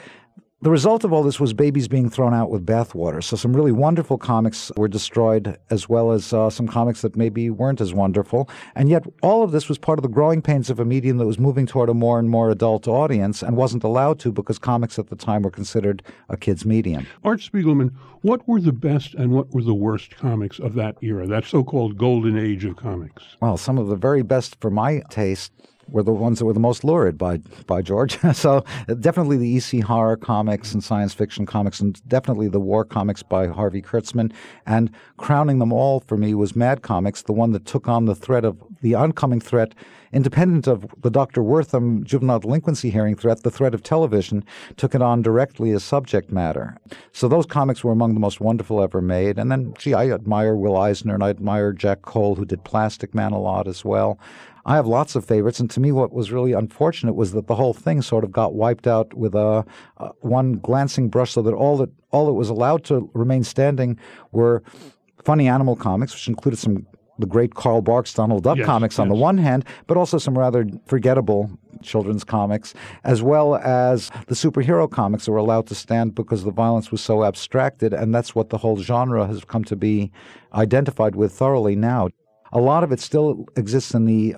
the 0.63 0.71
result 0.71 1.05
of 1.05 1.13
all 1.13 1.23
this 1.23 1.41
was 1.41 1.55
babies 1.55 1.89
being 1.89 2.11
thrown 2.11 2.35
out 2.35 2.51
with 2.51 2.67
bathwater. 2.67 3.25
So 3.25 3.35
some 3.35 3.57
really 3.57 3.73
wonderful 3.73 4.19
comics 4.19 4.71
were 4.77 4.89
destroyed, 4.89 5.57
as 5.71 5.89
well 5.89 6.13
as 6.13 6.35
uh, 6.35 6.51
some 6.51 6.69
comics 6.69 7.01
that 7.01 7.17
maybe 7.17 7.49
weren't 7.49 7.81
as 7.81 7.95
wonderful. 7.95 8.47
And 8.75 8.91
yet, 8.91 9.05
all 9.23 9.43
of 9.43 9.53
this 9.53 9.71
was 9.71 9.79
part 9.79 9.99
of 9.99 10.03
the 10.03 10.09
growing 10.09 10.43
pains 10.43 10.69
of 10.69 10.79
a 10.79 10.85
medium 10.85 11.17
that 11.17 11.27
was 11.27 11.39
moving 11.39 11.65
toward 11.65 11.89
a 11.89 11.95
more 11.95 12.19
and 12.19 12.29
more 12.29 12.51
adult 12.51 12.87
audience 12.87 13.43
and 13.43 13.57
wasn't 13.57 13.85
allowed 13.85 14.19
to 14.21 14.33
because 14.33 14.59
comics 14.59 14.99
at 14.99 15.09
the 15.09 15.17
time 15.17 15.43
were 15.43 15.51
considered 15.51 16.03
a 16.29 16.37
kid's 16.37 16.67
medium. 16.67 17.07
Art 17.25 17.41
Spiegelman, 17.41 17.95
what 18.21 18.47
were 18.47 18.61
the 18.61 18.73
best 18.73 19.15
and 19.15 19.33
what 19.33 19.51
were 19.55 19.63
the 19.63 19.73
worst 19.73 20.17
comics 20.17 20.59
of 20.59 20.75
that 20.75 20.97
era, 21.01 21.27
that 21.27 21.47
so-called 21.47 21.97
golden 21.97 22.37
age 22.37 22.67
of 22.67 22.77
comics? 22.77 23.23
Well, 23.41 23.57
some 23.57 23.79
of 23.79 23.87
the 23.87 23.97
very 23.97 24.23
best 24.23 24.61
for 24.61 24.71
my 24.71 25.01
taste 25.09 25.53
were 25.91 26.03
the 26.03 26.13
ones 26.13 26.39
that 26.39 26.45
were 26.45 26.53
the 26.53 26.61
most 26.61 26.85
lurid 26.85 27.19
by 27.19 27.39
by 27.67 27.83
George. 27.83 28.19
so 28.33 28.65
definitely 29.01 29.37
the 29.37 29.57
EC 29.57 29.85
horror 29.85 30.17
comics 30.17 30.73
and 30.73 30.83
science 30.83 31.15
fiction 31.15 31.47
comics, 31.47 31.81
and 31.81 32.07
definitely 32.09 32.49
the 32.49 32.61
war 32.61 32.85
comics 32.85 33.23
by 33.23 33.47
Harvey 33.47 33.83
Kurtzman. 33.83 34.33
And 34.67 34.91
crowning 35.17 35.59
them 35.59 35.73
all 35.73 36.01
for 36.01 36.17
me 36.17 36.35
was 36.35 36.57
Mad 36.57 36.83
Comics, 36.83 37.23
the 37.23 37.33
one 37.33 37.53
that 37.53 37.67
took 37.67 37.89
on 37.89 38.05
the 38.07 38.15
threat 38.15 38.45
of 38.45 38.59
the 38.81 38.95
oncoming 38.95 39.41
threat, 39.41 39.75
independent 40.13 40.67
of 40.67 40.87
the 41.03 41.11
Dr. 41.11 41.43
Wertham 41.43 42.05
juvenile 42.05 42.41
delinquency 42.41 42.91
hearing 42.91 43.17
threat, 43.17 43.43
the 43.43 43.51
threat 43.51 43.75
of 43.75 43.83
television 43.83 44.45
took 44.77 44.95
it 44.95 45.03
on 45.03 45.23
directly 45.23 45.71
as 45.71 45.85
subject 45.85 46.33
matter. 46.33 46.77
So 47.13 47.29
those 47.29 47.47
comics 47.47 47.85
were 47.85 47.93
among 47.93 48.15
the 48.15 48.21
most 48.21 48.41
wonderful 48.41 48.83
ever 48.83 49.01
made. 49.01 49.39
And 49.39 49.51
then, 49.51 49.75
gee, 49.79 49.95
I 49.95 50.11
admire 50.11 50.57
Will 50.57 50.77
Eisner 50.77 51.15
and 51.15 51.23
I 51.23 51.31
admire 51.31 51.73
Jack 51.73 52.03
Cole, 52.03 52.35
who 52.35 52.45
did 52.45 52.65
Plastic 52.65 53.15
Man 53.15 53.33
a 53.33 53.41
lot 53.41 53.69
as 53.69 53.85
well. 53.85 54.19
I 54.67 54.77
have 54.77 54.87
lots 54.87 55.17
of 55.17 55.25
favorites, 55.25 55.59
and 55.59 55.71
to 55.71 55.81
me, 55.81 55.91
what 55.91 56.13
was 56.13 56.31
really 56.31 56.53
unfortunate 56.53 57.15
was 57.15 57.33
that 57.33 57.47
the 57.47 57.55
whole 57.55 57.73
thing 57.73 58.03
sort 58.03 58.25
of 58.25 58.31
got 58.31 58.55
wiped 58.55 58.87
out 58.87 59.15
with 59.15 59.35
a, 59.35 59.65
a 59.97 60.09
one 60.21 60.55
glancing 60.55 61.09
brush, 61.09 61.33
so 61.33 61.43
that 61.43 61.55
all 61.55 61.79
that 61.79 61.91
all 62.11 62.27
that 62.27 62.35
was 62.35 62.51
allowed 62.51 62.85
to 62.85 63.11
remain 63.15 63.43
standing 63.43 63.99
were 64.33 64.63
funny 65.25 65.49
animal 65.49 65.77
comics, 65.77 66.13
which 66.13 66.29
included 66.29 66.59
some 66.59 66.87
the 67.21 67.27
great 67.27 67.55
Carl 67.55 67.83
Barks 67.83 68.13
Donald 68.15 68.45
Duck 68.45 68.59
yes, 68.59 68.67
comics 68.67 68.99
on 68.99 69.09
yes. 69.09 69.17
the 69.17 69.21
one 69.21 69.39
hand, 69.39 69.65
but 69.87 69.97
also 69.97 70.19
some 70.19 70.39
rather 70.39 70.67
forgettable 70.87 71.51
children's 71.83 72.25
comics, 72.25 72.75
as 73.05 73.23
well 73.23 73.57
as 73.57 74.11
the 74.27 74.35
superhero 74.35 74.91
comics 74.91 75.25
that 75.25 75.33
were 75.33 75.39
allowed 75.39 75.67
to 75.67 75.75
stand 75.75 76.15
because 76.15 76.45
the 76.45 76.51
violence 76.51 76.91
was 76.91 77.01
so 77.01 77.25
abstracted, 77.25 77.93
and 77.93 78.15
that's 78.15 78.35
what 78.35 78.51
the 78.51 78.59
whole 78.59 78.77
genre 78.79 79.27
has 79.27 79.45
come 79.45 79.65
to 79.65 79.77
be 79.77 80.11
identified 80.55 81.15
with 81.17 81.33
thoroughly 81.33 81.77
now. 81.77 82.09
A 82.53 82.61
lot 82.61 82.83
of 82.83 82.93
it 82.93 83.01
still 83.01 83.47
exists 83.57 83.95
in 83.95 84.07
the 84.07 84.37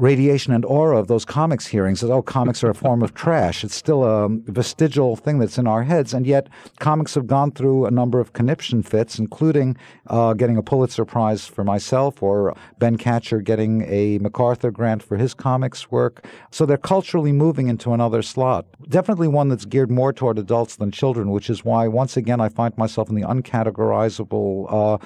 radiation 0.00 0.52
and 0.52 0.64
aura 0.64 0.98
of 0.98 1.08
those 1.08 1.26
comics 1.26 1.66
hearings 1.66 2.00
that, 2.00 2.10
oh, 2.10 2.22
comics 2.22 2.64
are 2.64 2.70
a 2.70 2.74
form 2.74 3.02
of 3.02 3.14
trash. 3.14 3.62
It's 3.62 3.74
still 3.74 4.02
a 4.02 4.28
vestigial 4.28 5.14
thing 5.14 5.38
that's 5.38 5.58
in 5.58 5.66
our 5.66 5.82
heads. 5.82 6.14
And 6.14 6.26
yet, 6.26 6.48
comics 6.80 7.14
have 7.14 7.26
gone 7.26 7.52
through 7.52 7.84
a 7.84 7.90
number 7.90 8.18
of 8.18 8.32
conniption 8.32 8.82
fits, 8.82 9.18
including 9.18 9.76
uh, 10.06 10.32
getting 10.32 10.56
a 10.56 10.62
Pulitzer 10.62 11.04
Prize 11.04 11.46
for 11.46 11.64
myself 11.64 12.22
or 12.22 12.56
Ben 12.78 12.96
Katchor 12.96 13.44
getting 13.44 13.82
a 13.82 14.18
MacArthur 14.18 14.70
grant 14.70 15.02
for 15.02 15.18
his 15.18 15.34
comics 15.34 15.90
work. 15.90 16.24
So 16.50 16.64
they're 16.64 16.78
culturally 16.78 17.32
moving 17.32 17.68
into 17.68 17.92
another 17.92 18.22
slot. 18.22 18.66
Definitely 18.88 19.28
one 19.28 19.48
that's 19.50 19.66
geared 19.66 19.90
more 19.90 20.12
toward 20.12 20.38
adults 20.38 20.76
than 20.76 20.90
children, 20.90 21.30
which 21.30 21.50
is 21.50 21.64
why, 21.64 21.86
once 21.88 22.16
again, 22.16 22.40
I 22.40 22.48
find 22.48 22.76
myself 22.78 23.10
in 23.10 23.16
the 23.16 23.22
uncategorizable 23.22 24.66
uh, 24.72 24.98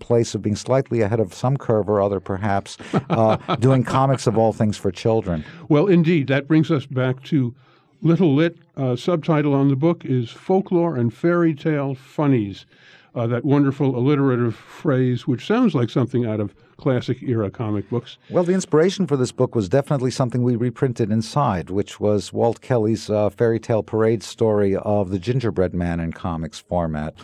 place 0.00 0.34
of 0.34 0.42
being 0.42 0.56
slightly 0.56 1.02
ahead 1.02 1.20
of 1.20 1.32
some 1.32 1.56
curve 1.56 1.88
or 1.88 2.00
other, 2.00 2.18
perhaps, 2.20 2.76
uh, 3.10 3.36
doing 3.60 3.84
comics 3.84 4.26
of 4.26 4.36
all 4.36 4.52
things 4.52 4.76
for 4.76 4.90
children. 4.90 5.44
Well, 5.68 5.86
indeed, 5.86 6.26
that 6.28 6.48
brings 6.48 6.70
us 6.70 6.86
back 6.86 7.22
to 7.24 7.54
Little 8.02 8.34
Lit. 8.34 8.56
Uh, 8.76 8.96
subtitle 8.96 9.54
on 9.54 9.68
the 9.68 9.76
book 9.76 10.04
is 10.04 10.30
Folklore 10.30 10.96
and 10.96 11.12
Fairy 11.12 11.54
Tale 11.54 11.94
Funnies. 11.94 12.66
Uh, 13.14 13.26
that 13.26 13.44
wonderful 13.44 13.96
alliterative 13.96 14.54
phrase, 14.54 15.26
which 15.26 15.44
sounds 15.44 15.74
like 15.74 15.90
something 15.90 16.24
out 16.24 16.38
of 16.38 16.54
classic 16.76 17.22
era 17.22 17.50
comic 17.50 17.90
books. 17.90 18.16
Well, 18.30 18.44
the 18.44 18.54
inspiration 18.54 19.06
for 19.06 19.16
this 19.16 19.32
book 19.32 19.54
was 19.54 19.68
definitely 19.68 20.12
something 20.12 20.42
we 20.42 20.56
reprinted 20.56 21.10
inside, 21.10 21.70
which 21.70 21.98
was 21.98 22.32
Walt 22.32 22.60
Kelly's 22.60 23.10
uh, 23.10 23.28
fairy 23.30 23.58
tale 23.58 23.82
parade 23.82 24.22
story 24.22 24.76
of 24.76 25.10
the 25.10 25.18
gingerbread 25.18 25.74
man 25.74 25.98
in 26.00 26.12
comics 26.12 26.60
format 26.60 27.14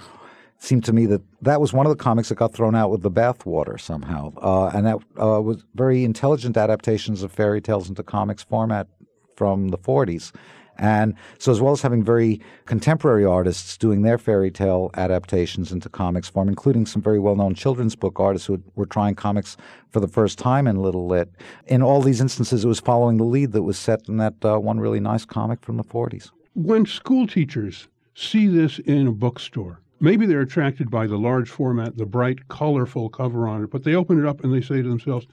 seemed 0.59 0.85
to 0.85 0.93
me 0.93 1.07
that 1.07 1.23
that 1.43 1.61
was 1.61 1.73
one 1.73 1.87
of 1.87 1.91
the 1.91 2.03
comics 2.03 2.29
that 2.29 2.37
got 2.37 2.53
thrown 2.53 2.75
out 2.75 2.91
with 2.91 3.03
the 3.03 3.11
bathwater 3.11 3.81
somehow. 3.81 4.33
Uh, 4.37 4.71
and 4.75 4.87
that 4.87 4.97
uh, 5.21 5.41
was 5.41 5.65
very 5.75 6.05
intelligent 6.05 6.57
adaptations 6.57 7.23
of 7.23 7.31
fairy 7.31 7.61
tales 7.61 7.89
into 7.89 8.03
comics 8.03 8.43
format 8.43 8.89
from 9.37 9.69
the 9.69 9.79
40s. 9.79 10.33
And 10.79 11.15
so, 11.39 11.51
as 11.53 11.61
well 11.61 11.73
as 11.73 11.81
having 11.81 12.05
very 12.05 12.41
contemporary 12.67 13.25
artists 13.25 13.79
doing 13.79 14.03
their 14.03 14.19
fairy 14.19 14.51
tale 14.51 14.91
adaptations 14.95 15.73
into 15.73 15.89
comics 15.89 16.29
form, 16.29 16.49
including 16.49 16.85
some 16.85 17.01
very 17.01 17.19
well 17.19 17.35
known 17.35 17.55
children's 17.55 17.97
book 17.97 18.21
artists 18.21 18.47
who 18.47 18.63
were 18.75 18.87
trying 18.87 19.15
comics 19.15 19.57
for 19.91 20.01
the 20.01 20.09
first 20.09 20.39
time 20.39 20.67
in 20.67 20.77
Little 20.77 21.07
Lit, 21.07 21.31
in 21.67 21.83
all 21.83 22.03
these 22.03 22.21
instances, 22.21 22.65
it 22.65 22.69
was 22.69 22.81
following 22.81 23.17
the 23.17 23.25
lead 23.25 23.53
that 23.53 23.63
was 23.63 23.79
set 23.79 24.07
in 24.09 24.19
that 24.19 24.35
uh, 24.45 24.59
one 24.59 24.79
really 24.79 25.01
nice 25.01 25.25
comic 25.25 25.63
from 25.63 25.79
the 25.79 25.85
40s. 25.85 26.31
When 26.55 26.85
school 26.85 27.27
teachers 27.27 27.89
see 28.15 28.47
this 28.47 28.79
in 28.79 29.07
a 29.07 29.13
bookstore, 29.13 29.81
Maybe 30.01 30.27
they're 30.27 30.41
attracted 30.43 30.91
by 30.91 31.07
the 31.07 31.17
large 31.17 31.49
format, 31.49 31.97
the 31.97 32.07
bright, 32.07 32.49
colorful 32.49 33.09
cover 33.09 33.49
on 33.49 33.65
it, 33.65 33.71
but 33.71 33.85
they 33.85 33.95
open 33.95 34.19
it 34.19 34.27
up 34.29 34.45
and 34.45 34.53
they 34.53 34.61
say 34.61 34.83
to 34.83 34.89
themselves, 34.89 35.27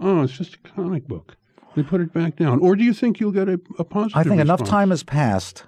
oh, 0.00 0.22
it's 0.22 0.36
just 0.36 0.54
a 0.54 0.58
comic 0.58 1.06
book. 1.06 1.36
They 1.76 1.82
put 1.82 2.00
it 2.00 2.12
back 2.12 2.36
down. 2.36 2.58
Or 2.60 2.74
do 2.74 2.82
you 2.82 2.92
think 2.92 3.20
you'll 3.20 3.30
get 3.32 3.48
a, 3.48 3.60
a 3.78 3.84
positive 3.84 4.16
I 4.16 4.22
think 4.24 4.40
response? 4.40 4.60
enough 4.60 4.68
time 4.68 4.90
has 4.90 5.02
passed 5.04 5.64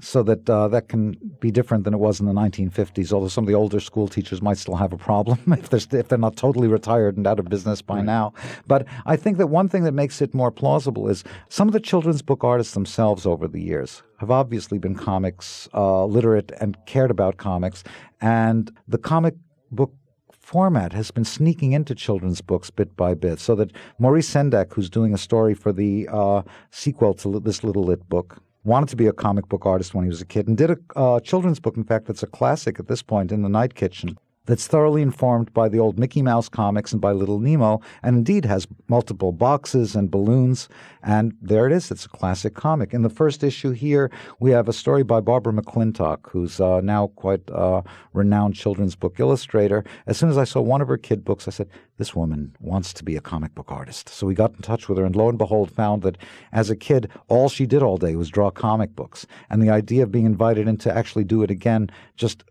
so 0.00 0.22
that 0.22 0.48
uh, 0.48 0.68
that 0.68 0.88
can 0.88 1.12
be 1.40 1.50
different 1.50 1.84
than 1.84 1.92
it 1.92 1.98
was 1.98 2.18
in 2.20 2.26
the 2.26 2.32
1950s. 2.32 3.12
Although 3.12 3.28
some 3.28 3.44
of 3.44 3.48
the 3.48 3.54
older 3.54 3.80
school 3.80 4.08
teachers 4.08 4.40
might 4.40 4.58
still 4.58 4.76
have 4.76 4.92
a 4.92 4.96
problem 4.96 5.38
if 5.52 5.68
they're 5.68 6.00
if 6.00 6.08
they're 6.08 6.18
not 6.18 6.36
totally 6.36 6.68
retired 6.68 7.16
and 7.16 7.26
out 7.26 7.38
of 7.38 7.46
business 7.46 7.82
by 7.82 7.96
right. 7.96 8.04
now. 8.04 8.32
But 8.66 8.86
I 9.04 9.16
think 9.16 9.38
that 9.38 9.48
one 9.48 9.68
thing 9.68 9.84
that 9.84 9.92
makes 9.92 10.22
it 10.22 10.34
more 10.34 10.50
plausible 10.50 11.08
is 11.08 11.24
some 11.48 11.68
of 11.68 11.72
the 11.72 11.80
children's 11.80 12.22
book 12.22 12.42
artists 12.42 12.74
themselves 12.74 13.26
over 13.26 13.46
the 13.46 13.60
years 13.60 14.02
have 14.18 14.30
obviously 14.30 14.78
been 14.78 14.94
comics 14.94 15.68
uh, 15.74 16.04
literate 16.04 16.52
and 16.60 16.76
cared 16.86 17.10
about 17.10 17.36
comics, 17.36 17.84
and 18.20 18.74
the 18.88 18.98
comic 18.98 19.34
book 19.70 19.92
format 20.30 20.92
has 20.92 21.10
been 21.10 21.24
sneaking 21.24 21.72
into 21.72 21.94
children's 21.94 22.40
books 22.40 22.70
bit 22.70 22.96
by 22.96 23.14
bit. 23.14 23.38
So 23.38 23.54
that 23.56 23.72
Maurice 23.98 24.30
Sendak, 24.30 24.72
who's 24.72 24.90
doing 24.90 25.14
a 25.14 25.18
story 25.18 25.54
for 25.54 25.72
the 25.72 26.08
uh, 26.10 26.42
sequel 26.70 27.14
to 27.14 27.40
this 27.40 27.62
little 27.62 27.84
lit 27.84 28.08
book, 28.08 28.42
wanted 28.64 28.88
to 28.88 28.96
be 28.96 29.06
a 29.06 29.12
comic 29.12 29.48
book 29.48 29.66
artist 29.66 29.94
when 29.94 30.04
he 30.04 30.08
was 30.08 30.20
a 30.20 30.26
kid 30.26 30.48
and 30.48 30.56
did 30.56 30.70
a 30.70 30.78
uh, 30.96 31.20
children's 31.20 31.60
book, 31.60 31.76
in 31.76 31.84
fact, 31.84 32.06
that's 32.06 32.22
a 32.22 32.26
classic 32.26 32.78
at 32.78 32.88
this 32.88 33.02
point 33.02 33.32
in 33.32 33.42
the 33.42 33.48
Night 33.48 33.74
Kitchen 33.74 34.16
that's 34.46 34.66
thoroughly 34.66 35.02
informed 35.02 35.52
by 35.54 35.68
the 35.68 35.78
old 35.78 35.98
Mickey 35.98 36.22
Mouse 36.22 36.48
comics 36.48 36.92
and 36.92 37.00
by 37.00 37.12
Little 37.12 37.38
Nemo, 37.38 37.80
and 38.02 38.16
indeed 38.16 38.44
has 38.44 38.66
multiple 38.88 39.32
boxes 39.32 39.94
and 39.94 40.10
balloons. 40.10 40.68
And 41.02 41.34
there 41.40 41.66
it 41.66 41.72
is. 41.72 41.90
It's 41.90 42.06
a 42.06 42.08
classic 42.08 42.54
comic. 42.54 42.92
In 42.92 43.02
the 43.02 43.10
first 43.10 43.44
issue 43.44 43.70
here, 43.70 44.10
we 44.40 44.50
have 44.50 44.68
a 44.68 44.72
story 44.72 45.02
by 45.02 45.20
Barbara 45.20 45.52
McClintock, 45.52 46.30
who's 46.30 46.60
uh, 46.60 46.80
now 46.80 47.08
quite 47.08 47.42
a 47.48 47.84
renowned 48.12 48.54
children's 48.54 48.96
book 48.96 49.20
illustrator. 49.20 49.84
As 50.06 50.16
soon 50.16 50.30
as 50.30 50.38
I 50.38 50.44
saw 50.44 50.60
one 50.60 50.80
of 50.80 50.88
her 50.88 50.96
kid 50.96 51.24
books, 51.24 51.46
I 51.46 51.52
said, 51.52 51.68
This 51.98 52.14
woman 52.14 52.56
wants 52.60 52.92
to 52.94 53.04
be 53.04 53.16
a 53.16 53.20
comic 53.20 53.54
book 53.54 53.70
artist. 53.70 54.08
So 54.08 54.26
we 54.26 54.34
got 54.34 54.54
in 54.54 54.62
touch 54.62 54.88
with 54.88 54.98
her, 54.98 55.04
and 55.04 55.14
lo 55.14 55.28
and 55.28 55.38
behold, 55.38 55.70
found 55.70 56.02
that 56.02 56.18
as 56.52 56.68
a 56.68 56.76
kid, 56.76 57.08
all 57.28 57.48
she 57.48 57.66
did 57.66 57.82
all 57.82 57.96
day 57.96 58.16
was 58.16 58.28
draw 58.28 58.50
comic 58.50 58.96
books. 58.96 59.26
And 59.50 59.62
the 59.62 59.70
idea 59.70 60.02
of 60.02 60.12
being 60.12 60.26
invited 60.26 60.66
in 60.66 60.78
to 60.78 60.96
actually 60.96 61.24
do 61.24 61.42
it 61.42 61.50
again 61.50 61.90
just 62.16 62.44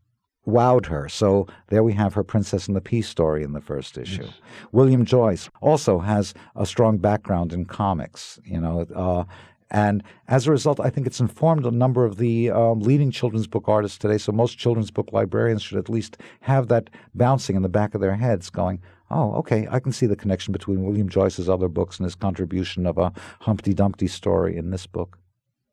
wowed 0.48 0.88
her. 0.88 1.08
So 1.08 1.48
there 1.68 1.84
we 1.84 1.94
have 1.94 2.14
her 2.14 2.24
Princess 2.24 2.68
and 2.68 2.76
the 2.76 2.82
Pea 2.82 3.02
story 3.02 3.44
in 3.44 3.54
the 3.54 3.62
first 3.62 3.98
issue. 3.98 4.24
Yes. 4.24 4.34
William 4.72 5.06
Joyce 5.06 5.50
also 5.62 6.00
has 6.00 6.34
a 6.56 6.66
strong 6.66 6.98
background 6.98 7.54
in 7.54 7.66
comics, 7.66 8.40
you 8.44 8.60
know. 8.60 8.86
Uh, 8.96 9.26
and 9.70 10.04
as 10.28 10.48
a 10.48 10.52
result, 10.52 10.80
I 10.82 10.90
think 10.90 11.08
it's 11.08 11.22
informed 11.22 11.66
a 11.66 11.72
number 11.72 12.04
of 12.04 12.18
the 12.18 12.52
um, 12.52 12.82
leading 12.82 13.10
children's 13.10 13.48
book 13.48 13.70
artists 13.70 13.98
today. 13.98 14.18
So 14.18 14.34
most 14.34 14.58
children's 14.58 14.92
book 14.92 15.10
librarians 15.14 15.62
should 15.62 15.78
at 15.78 15.90
least 15.90 16.18
have 16.42 16.68
that 16.68 16.90
bouncing 17.16 17.56
in 17.56 17.62
the 17.62 17.70
back 17.70 17.96
of 17.96 18.02
their 18.02 18.16
heads, 18.16 18.50
going, 18.50 18.82
"Oh, 19.10 19.34
okay, 19.36 19.68
I 19.72 19.80
can 19.80 19.94
see 19.94 20.08
the 20.08 20.18
connection 20.18 20.52
between 20.52 20.84
William 20.84 21.08
Joyce's 21.08 21.48
other 21.48 21.70
books 21.70 22.00
and 22.00 22.04
his 22.04 22.16
contribution 22.16 22.86
of 22.86 22.98
a 22.98 23.14
Humpty 23.42 23.74
Dumpty 23.74 24.08
story 24.08 24.58
in 24.58 24.72
this 24.72 24.86
book." 24.86 25.18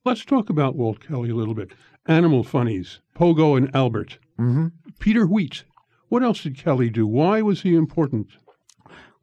Let's 0.05 0.25
talk 0.25 0.49
about 0.49 0.77
Walt 0.77 1.01
Kelly 1.01 1.31
a 1.31 1.35
little 1.35 1.55
bit. 1.55 1.73
Animal 2.07 2.45
Funnies, 2.45 3.01
Pogo 3.17 3.57
and 3.57 3.75
Albert. 3.75 4.19
Mm-hmm. 4.38 4.68
Peter 4.99 5.26
Wheat. 5.26 5.64
What 6.09 6.23
else 6.23 6.42
did 6.42 6.57
Kelly 6.57 6.90
do? 6.90 7.07
Why 7.07 7.42
was 7.42 7.62
he 7.62 7.75
important? 7.75 8.28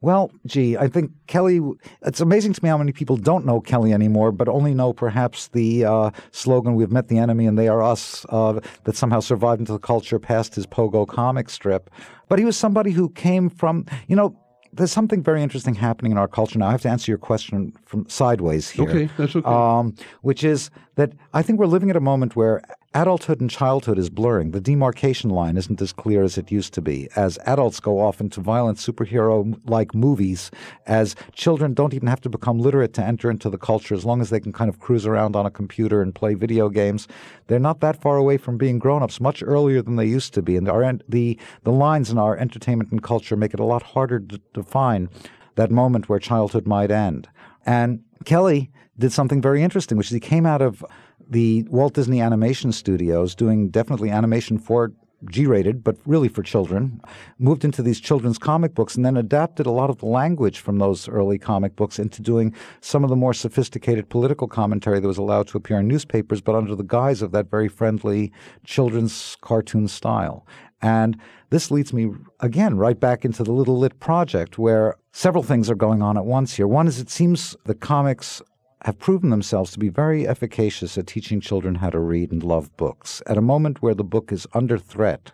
Well, 0.02 0.30
gee, 0.46 0.76
I 0.76 0.88
think 0.88 1.10
Kelly. 1.26 1.60
It's 2.02 2.20
amazing 2.20 2.52
to 2.52 2.62
me 2.62 2.68
how 2.68 2.78
many 2.78 2.92
people 2.92 3.16
don't 3.16 3.46
know 3.46 3.60
Kelly 3.60 3.92
anymore, 3.92 4.30
but 4.30 4.48
only 4.48 4.74
know 4.74 4.92
perhaps 4.92 5.48
the 5.48 5.84
uh, 5.84 6.10
slogan 6.30 6.74
"We've 6.74 6.92
met 6.92 7.08
the 7.08 7.18
enemy 7.18 7.46
and 7.46 7.58
they 7.58 7.66
are 7.66 7.82
us" 7.82 8.26
uh, 8.28 8.60
that 8.84 8.94
somehow 8.94 9.20
survived 9.20 9.60
into 9.60 9.72
the 9.72 9.78
culture 9.78 10.18
past 10.18 10.54
his 10.54 10.66
Pogo 10.66 11.08
comic 11.08 11.48
strip. 11.48 11.90
But 12.28 12.38
he 12.38 12.44
was 12.44 12.56
somebody 12.56 12.90
who 12.90 13.08
came 13.10 13.48
from, 13.48 13.86
you 14.06 14.16
know, 14.16 14.36
there's 14.72 14.92
something 14.92 15.22
very 15.22 15.42
interesting 15.42 15.74
happening 15.74 16.12
in 16.12 16.18
our 16.18 16.28
culture 16.28 16.58
now. 16.58 16.68
I 16.68 16.72
have 16.72 16.82
to 16.82 16.90
answer 16.90 17.10
your 17.10 17.18
question 17.18 17.72
from 17.86 18.08
sideways 18.08 18.68
here. 18.68 18.88
Okay, 18.88 19.08
that's 19.16 19.34
okay. 19.34 19.48
Um, 19.48 19.94
which 20.20 20.44
is 20.44 20.70
that 20.96 21.14
I 21.32 21.42
think 21.42 21.58
we're 21.58 21.66
living 21.66 21.88
at 21.88 21.96
a 21.96 22.00
moment 22.00 22.36
where 22.36 22.60
adulthood 22.96 23.42
and 23.42 23.50
childhood 23.50 23.98
is 23.98 24.08
blurring. 24.08 24.52
The 24.52 24.60
demarcation 24.60 25.28
line 25.28 25.58
isn't 25.58 25.82
as 25.82 25.92
clear 25.92 26.22
as 26.22 26.38
it 26.38 26.50
used 26.50 26.72
to 26.74 26.80
be. 26.80 27.08
As 27.14 27.38
adults 27.44 27.78
go 27.78 28.00
off 28.00 28.22
into 28.22 28.40
violent 28.40 28.78
superhero 28.78 29.60
like 29.66 29.94
movies, 29.94 30.50
as 30.86 31.14
children 31.32 31.74
don't 31.74 31.92
even 31.92 32.08
have 32.08 32.22
to 32.22 32.30
become 32.30 32.58
literate 32.58 32.94
to 32.94 33.04
enter 33.04 33.30
into 33.30 33.50
the 33.50 33.58
culture, 33.58 33.94
as 33.94 34.06
long 34.06 34.22
as 34.22 34.30
they 34.30 34.40
can 34.40 34.52
kind 34.52 34.70
of 34.70 34.80
cruise 34.80 35.04
around 35.04 35.36
on 35.36 35.44
a 35.44 35.50
computer 35.50 36.00
and 36.00 36.14
play 36.14 36.32
video 36.32 36.70
games, 36.70 37.06
they're 37.48 37.58
not 37.58 37.80
that 37.80 38.00
far 38.00 38.16
away 38.16 38.38
from 38.38 38.56
being 38.56 38.78
grown 38.78 39.02
ups 39.02 39.20
much 39.20 39.42
earlier 39.42 39.82
than 39.82 39.96
they 39.96 40.06
used 40.06 40.32
to 40.32 40.40
be. 40.40 40.56
And 40.56 40.66
our, 40.66 40.98
the, 41.06 41.38
the 41.64 41.72
lines 41.72 42.10
in 42.10 42.16
our 42.16 42.34
entertainment 42.38 42.92
and 42.92 43.02
culture 43.02 43.36
make 43.36 43.52
it 43.52 43.60
a 43.60 43.64
lot 43.64 43.82
harder 43.82 44.20
to 44.20 44.40
define 44.54 45.10
that 45.56 45.70
moment 45.70 46.08
where 46.08 46.18
childhood 46.18 46.66
might 46.66 46.90
end. 46.90 47.28
And 47.66 48.04
Kelly 48.24 48.70
did 48.98 49.12
something 49.12 49.42
very 49.42 49.62
interesting, 49.62 49.98
which 49.98 50.06
is 50.06 50.14
he 50.14 50.20
came 50.20 50.46
out 50.46 50.62
of 50.62 50.82
the 51.28 51.64
Walt 51.70 51.94
Disney 51.94 52.20
Animation 52.20 52.72
Studios 52.72 53.34
doing 53.34 53.68
definitely 53.68 54.10
animation 54.10 54.58
for 54.58 54.92
G 55.30 55.46
rated, 55.46 55.82
but 55.82 55.96
really 56.04 56.28
for 56.28 56.42
children, 56.42 57.00
moved 57.38 57.64
into 57.64 57.82
these 57.82 58.00
children's 58.00 58.38
comic 58.38 58.74
books 58.74 58.96
and 58.96 59.04
then 59.04 59.16
adapted 59.16 59.66
a 59.66 59.70
lot 59.70 59.88
of 59.88 59.98
the 59.98 60.06
language 60.06 60.58
from 60.58 60.78
those 60.78 61.08
early 61.08 61.38
comic 61.38 61.74
books 61.74 61.98
into 61.98 62.20
doing 62.20 62.54
some 62.80 63.02
of 63.02 63.10
the 63.10 63.16
more 63.16 63.32
sophisticated 63.32 64.10
political 64.10 64.46
commentary 64.46 65.00
that 65.00 65.08
was 65.08 65.18
allowed 65.18 65.48
to 65.48 65.56
appear 65.56 65.80
in 65.80 65.88
newspapers, 65.88 66.40
but 66.40 66.54
under 66.54 66.74
the 66.74 66.84
guise 66.84 67.22
of 67.22 67.32
that 67.32 67.50
very 67.50 67.68
friendly 67.68 68.30
children's 68.64 69.36
cartoon 69.40 69.88
style. 69.88 70.46
And 70.82 71.18
this 71.50 71.70
leads 71.70 71.92
me 71.92 72.10
again 72.40 72.76
right 72.76 72.98
back 73.00 73.24
into 73.24 73.42
the 73.42 73.52
Little 73.52 73.78
Lit 73.78 73.98
project, 73.98 74.58
where 74.58 74.96
several 75.12 75.42
things 75.42 75.70
are 75.70 75.74
going 75.74 76.02
on 76.02 76.18
at 76.18 76.26
once 76.26 76.54
here. 76.54 76.68
One 76.68 76.86
is 76.86 77.00
it 77.00 77.08
seems 77.08 77.56
the 77.64 77.74
comics 77.74 78.42
have 78.84 78.98
proven 78.98 79.30
themselves 79.30 79.72
to 79.72 79.78
be 79.78 79.88
very 79.88 80.28
efficacious 80.28 80.98
at 80.98 81.06
teaching 81.06 81.40
children 81.40 81.76
how 81.76 81.90
to 81.90 81.98
read 81.98 82.30
and 82.30 82.42
love 82.42 82.76
books. 82.76 83.22
At 83.26 83.38
a 83.38 83.42
moment 83.42 83.82
where 83.82 83.94
the 83.94 84.04
book 84.04 84.30
is 84.32 84.46
under 84.52 84.78
threat, 84.78 85.32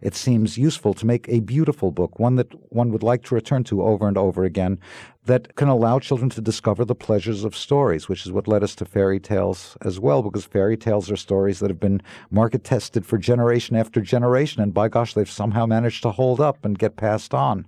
it 0.00 0.14
seems 0.14 0.56
useful 0.56 0.94
to 0.94 1.06
make 1.06 1.28
a 1.28 1.40
beautiful 1.40 1.90
book, 1.90 2.18
one 2.18 2.36
that 2.36 2.72
one 2.72 2.92
would 2.92 3.02
like 3.02 3.24
to 3.24 3.34
return 3.34 3.64
to 3.64 3.82
over 3.82 4.06
and 4.06 4.16
over 4.16 4.44
again, 4.44 4.78
that 5.24 5.56
can 5.56 5.68
allow 5.68 5.98
children 5.98 6.30
to 6.30 6.40
discover 6.40 6.84
the 6.84 6.94
pleasures 6.94 7.44
of 7.44 7.56
stories, 7.56 8.08
which 8.08 8.24
is 8.24 8.32
what 8.32 8.46
led 8.46 8.62
us 8.62 8.74
to 8.76 8.84
fairy 8.84 9.18
tales 9.18 9.76
as 9.82 9.98
well, 9.98 10.22
because 10.22 10.44
fairy 10.44 10.76
tales 10.76 11.10
are 11.10 11.16
stories 11.16 11.58
that 11.58 11.70
have 11.70 11.80
been 11.80 12.02
market 12.30 12.62
tested 12.62 13.04
for 13.04 13.18
generation 13.18 13.74
after 13.74 14.00
generation, 14.00 14.62
and 14.62 14.72
by 14.72 14.88
gosh, 14.88 15.14
they've 15.14 15.30
somehow 15.30 15.66
managed 15.66 16.02
to 16.02 16.10
hold 16.10 16.40
up 16.40 16.64
and 16.64 16.78
get 16.78 16.96
passed 16.96 17.34
on. 17.34 17.66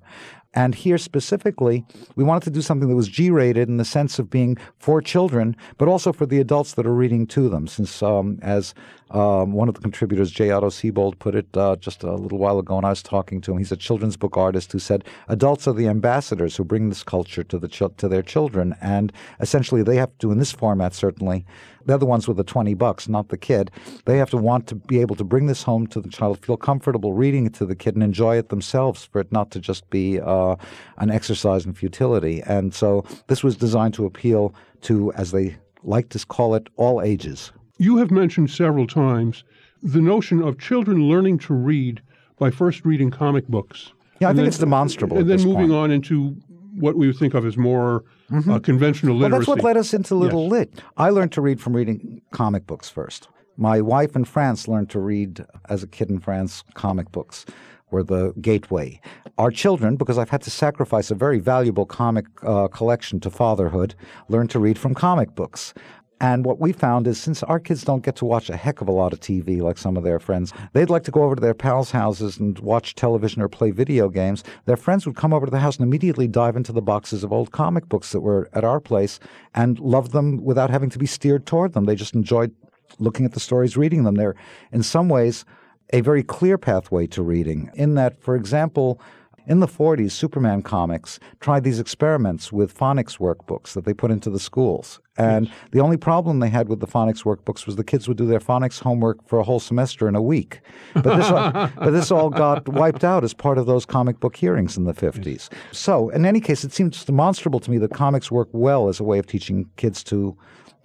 And 0.56 0.74
here 0.74 0.96
specifically, 0.96 1.84
we 2.16 2.24
wanted 2.24 2.44
to 2.44 2.50
do 2.50 2.62
something 2.62 2.88
that 2.88 2.96
was 2.96 3.08
G 3.08 3.30
rated 3.30 3.68
in 3.68 3.76
the 3.76 3.84
sense 3.84 4.18
of 4.18 4.30
being 4.30 4.56
for 4.78 5.02
children, 5.02 5.54
but 5.76 5.86
also 5.86 6.14
for 6.14 6.24
the 6.24 6.40
adults 6.40 6.74
that 6.74 6.86
are 6.86 6.94
reading 6.94 7.26
to 7.28 7.50
them. 7.50 7.66
Since, 7.66 8.02
um, 8.02 8.38
as 8.40 8.74
um, 9.10 9.52
one 9.52 9.68
of 9.68 9.74
the 9.74 9.80
contributors, 9.80 10.30
J. 10.30 10.50
Otto 10.50 10.68
Seibold, 10.68 11.18
put 11.18 11.34
it 11.34 11.46
uh, 11.56 11.76
just 11.76 12.02
a 12.02 12.14
little 12.14 12.38
while 12.38 12.58
ago, 12.58 12.76
and 12.76 12.84
I 12.84 12.90
was 12.90 13.02
talking 13.02 13.40
to 13.42 13.52
him. 13.52 13.58
He's 13.58 13.70
a 13.70 13.76
children's 13.76 14.16
book 14.16 14.36
artist 14.36 14.72
who 14.72 14.78
said 14.78 15.04
adults 15.28 15.68
are 15.68 15.72
the 15.72 15.88
ambassadors 15.88 16.56
who 16.56 16.64
bring 16.64 16.88
this 16.88 17.04
culture 17.04 17.44
to 17.44 17.58
the 17.58 17.68
ch- 17.68 17.96
to 17.96 18.08
their 18.08 18.22
children, 18.22 18.74
and 18.80 19.12
essentially 19.40 19.82
they 19.82 19.96
have 19.96 20.16
to, 20.18 20.32
in 20.32 20.38
this 20.38 20.52
format, 20.52 20.92
certainly, 20.94 21.44
they're 21.84 21.98
the 21.98 22.06
ones 22.06 22.26
with 22.26 22.36
the 22.36 22.44
20 22.44 22.74
bucks, 22.74 23.08
not 23.08 23.28
the 23.28 23.38
kid. 23.38 23.70
They 24.06 24.18
have 24.18 24.30
to 24.30 24.36
want 24.36 24.66
to 24.66 24.74
be 24.74 25.00
able 25.00 25.14
to 25.16 25.24
bring 25.24 25.46
this 25.46 25.62
home 25.62 25.86
to 25.88 26.00
the 26.00 26.08
child, 26.08 26.44
feel 26.44 26.56
comfortable 26.56 27.12
reading 27.12 27.46
it 27.46 27.54
to 27.54 27.66
the 27.66 27.76
kid, 27.76 27.94
and 27.94 28.02
enjoy 28.02 28.38
it 28.38 28.48
themselves 28.48 29.04
for 29.04 29.20
it 29.20 29.30
not 29.30 29.52
to 29.52 29.60
just 29.60 29.88
be 29.88 30.20
uh, 30.20 30.56
an 30.98 31.10
exercise 31.10 31.64
in 31.64 31.74
futility. 31.74 32.42
And 32.42 32.74
so 32.74 33.04
this 33.28 33.44
was 33.44 33.56
designed 33.56 33.94
to 33.94 34.04
appeal 34.04 34.52
to, 34.82 35.12
as 35.12 35.30
they 35.30 35.56
like 35.84 36.08
to 36.08 36.26
call 36.26 36.56
it, 36.56 36.68
all 36.76 37.00
ages. 37.00 37.52
You 37.78 37.98
have 37.98 38.10
mentioned 38.10 38.50
several 38.50 38.86
times 38.86 39.44
the 39.82 40.00
notion 40.00 40.42
of 40.42 40.58
children 40.58 41.08
learning 41.08 41.38
to 41.40 41.54
read 41.54 42.02
by 42.38 42.50
first 42.50 42.84
reading 42.84 43.10
comic 43.10 43.46
books. 43.48 43.92
Yeah, 44.20 44.28
I 44.28 44.30
think 44.30 44.36
then, 44.38 44.46
it's 44.46 44.58
demonstrable. 44.58 45.18
And 45.18 45.28
then 45.28 45.42
moving 45.42 45.68
point. 45.68 45.72
on 45.72 45.90
into 45.90 46.36
what 46.78 46.96
we 46.96 47.06
would 47.06 47.16
think 47.16 47.34
of 47.34 47.44
as 47.44 47.56
more 47.56 48.04
mm-hmm. 48.30 48.50
uh, 48.50 48.58
conventional 48.58 49.16
literacy. 49.16 49.30
Well, 49.30 49.40
that's 49.40 49.48
what 49.48 49.64
led 49.64 49.76
us 49.76 49.94
into 49.94 50.14
Little 50.14 50.44
yes. 50.44 50.52
Lit. 50.52 50.82
I 50.96 51.10
learned 51.10 51.32
to 51.32 51.40
read 51.40 51.60
from 51.60 51.74
reading 51.74 52.22
comic 52.32 52.66
books 52.66 52.88
first. 52.88 53.28
My 53.56 53.80
wife 53.80 54.14
in 54.14 54.24
France 54.24 54.68
learned 54.68 54.90
to 54.90 55.00
read 55.00 55.44
as 55.68 55.82
a 55.82 55.86
kid 55.86 56.10
in 56.10 56.20
France 56.20 56.62
comic 56.74 57.10
books 57.12 57.46
were 57.90 58.02
the 58.02 58.32
gateway. 58.40 59.00
Our 59.38 59.50
children, 59.50 59.96
because 59.96 60.18
I've 60.18 60.30
had 60.30 60.42
to 60.42 60.50
sacrifice 60.50 61.10
a 61.10 61.14
very 61.14 61.38
valuable 61.38 61.86
comic 61.86 62.26
uh, 62.42 62.68
collection 62.68 63.20
to 63.20 63.30
fatherhood, 63.30 63.94
learned 64.28 64.50
to 64.50 64.58
read 64.58 64.78
from 64.78 64.94
comic 64.94 65.34
books. 65.34 65.72
And 66.20 66.46
what 66.46 66.58
we 66.58 66.72
found 66.72 67.06
is 67.06 67.20
since 67.20 67.42
our 67.42 67.60
kids 67.60 67.84
don't 67.84 68.04
get 68.04 68.16
to 68.16 68.24
watch 68.24 68.48
a 68.48 68.56
heck 68.56 68.80
of 68.80 68.88
a 68.88 68.92
lot 68.92 69.12
of 69.12 69.20
TV 69.20 69.60
like 69.60 69.76
some 69.76 69.96
of 69.96 70.02
their 70.02 70.18
friends, 70.18 70.52
they'd 70.72 70.88
like 70.88 71.04
to 71.04 71.10
go 71.10 71.24
over 71.24 71.34
to 71.34 71.40
their 71.40 71.54
pals' 71.54 71.90
houses 71.90 72.38
and 72.38 72.58
watch 72.60 72.94
television 72.94 73.42
or 73.42 73.48
play 73.48 73.70
video 73.70 74.08
games. 74.08 74.42
Their 74.64 74.78
friends 74.78 75.04
would 75.06 75.16
come 75.16 75.34
over 75.34 75.44
to 75.44 75.50
the 75.50 75.60
house 75.60 75.76
and 75.76 75.84
immediately 75.86 76.26
dive 76.26 76.56
into 76.56 76.72
the 76.72 76.80
boxes 76.80 77.22
of 77.22 77.32
old 77.32 77.52
comic 77.52 77.88
books 77.88 78.12
that 78.12 78.20
were 78.20 78.48
at 78.54 78.64
our 78.64 78.80
place 78.80 79.20
and 79.54 79.78
love 79.78 80.12
them 80.12 80.42
without 80.42 80.70
having 80.70 80.90
to 80.90 80.98
be 80.98 81.06
steered 81.06 81.44
toward 81.44 81.74
them. 81.74 81.84
They 81.84 81.96
just 81.96 82.14
enjoyed 82.14 82.54
looking 82.98 83.26
at 83.26 83.32
the 83.32 83.40
stories, 83.40 83.76
reading 83.76 84.04
them. 84.04 84.14
They're, 84.14 84.36
in 84.72 84.82
some 84.82 85.10
ways, 85.10 85.44
a 85.92 86.00
very 86.00 86.22
clear 86.22 86.56
pathway 86.56 87.06
to 87.08 87.22
reading, 87.22 87.70
in 87.74 87.94
that, 87.94 88.20
for 88.22 88.34
example, 88.36 89.00
in 89.46 89.60
the 89.60 89.66
40s, 89.66 90.10
Superman 90.10 90.62
Comics 90.62 91.20
tried 91.40 91.64
these 91.64 91.78
experiments 91.78 92.52
with 92.52 92.76
phonics 92.76 93.18
workbooks 93.18 93.74
that 93.74 93.84
they 93.84 93.94
put 93.94 94.10
into 94.10 94.28
the 94.28 94.40
schools. 94.40 95.00
And 95.18 95.50
the 95.70 95.80
only 95.80 95.96
problem 95.96 96.40
they 96.40 96.48
had 96.48 96.68
with 96.68 96.80
the 96.80 96.86
phonics 96.86 97.24
workbooks 97.24 97.64
was 97.64 97.76
the 97.76 97.84
kids 97.84 98.06
would 98.06 98.18
do 98.18 98.26
their 98.26 98.40
phonics 98.40 98.80
homework 98.80 99.26
for 99.26 99.38
a 99.38 99.44
whole 99.44 99.60
semester 99.60 100.08
in 100.08 100.14
a 100.14 100.20
week. 100.20 100.60
But 100.94 101.16
this, 101.16 101.26
all, 101.30 101.52
but 101.76 101.90
this 101.90 102.10
all 102.10 102.28
got 102.28 102.68
wiped 102.68 103.04
out 103.04 103.24
as 103.24 103.32
part 103.32 103.56
of 103.56 103.66
those 103.66 103.86
comic 103.86 104.20
book 104.20 104.36
hearings 104.36 104.76
in 104.76 104.84
the 104.84 104.92
50s. 104.92 105.50
So, 105.72 106.10
in 106.10 106.26
any 106.26 106.40
case, 106.40 106.64
it 106.64 106.72
seems 106.72 107.04
demonstrable 107.04 107.60
to 107.60 107.70
me 107.70 107.78
that 107.78 107.92
comics 107.92 108.30
work 108.30 108.48
well 108.52 108.88
as 108.88 109.00
a 109.00 109.04
way 109.04 109.18
of 109.18 109.26
teaching 109.26 109.70
kids 109.76 110.04
to 110.04 110.36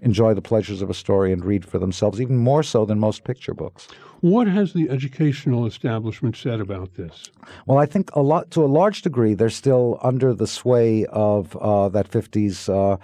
enjoy 0.01 0.33
the 0.33 0.41
pleasures 0.41 0.81
of 0.81 0.89
a 0.89 0.93
story 0.93 1.31
and 1.31 1.45
read 1.45 1.65
for 1.65 1.79
themselves, 1.79 2.19
even 2.19 2.37
more 2.37 2.63
so 2.63 2.85
than 2.85 2.99
most 2.99 3.23
picture 3.23 3.53
books. 3.53 3.87
What 4.21 4.47
has 4.47 4.73
the 4.73 4.89
educational 4.89 5.65
establishment 5.65 6.35
said 6.35 6.59
about 6.59 6.95
this? 6.95 7.31
Well, 7.65 7.77
I 7.77 7.85
think 7.85 8.09
a 8.13 8.21
lot, 8.21 8.51
to 8.51 8.63
a 8.63 8.67
large 8.67 9.01
degree, 9.01 9.33
they're 9.33 9.49
still 9.49 9.99
under 10.03 10.33
the 10.33 10.47
sway 10.47 11.05
of 11.07 11.55
uh, 11.57 11.89
that 11.89 12.09
50s 12.09 12.69
uh, 12.69 12.97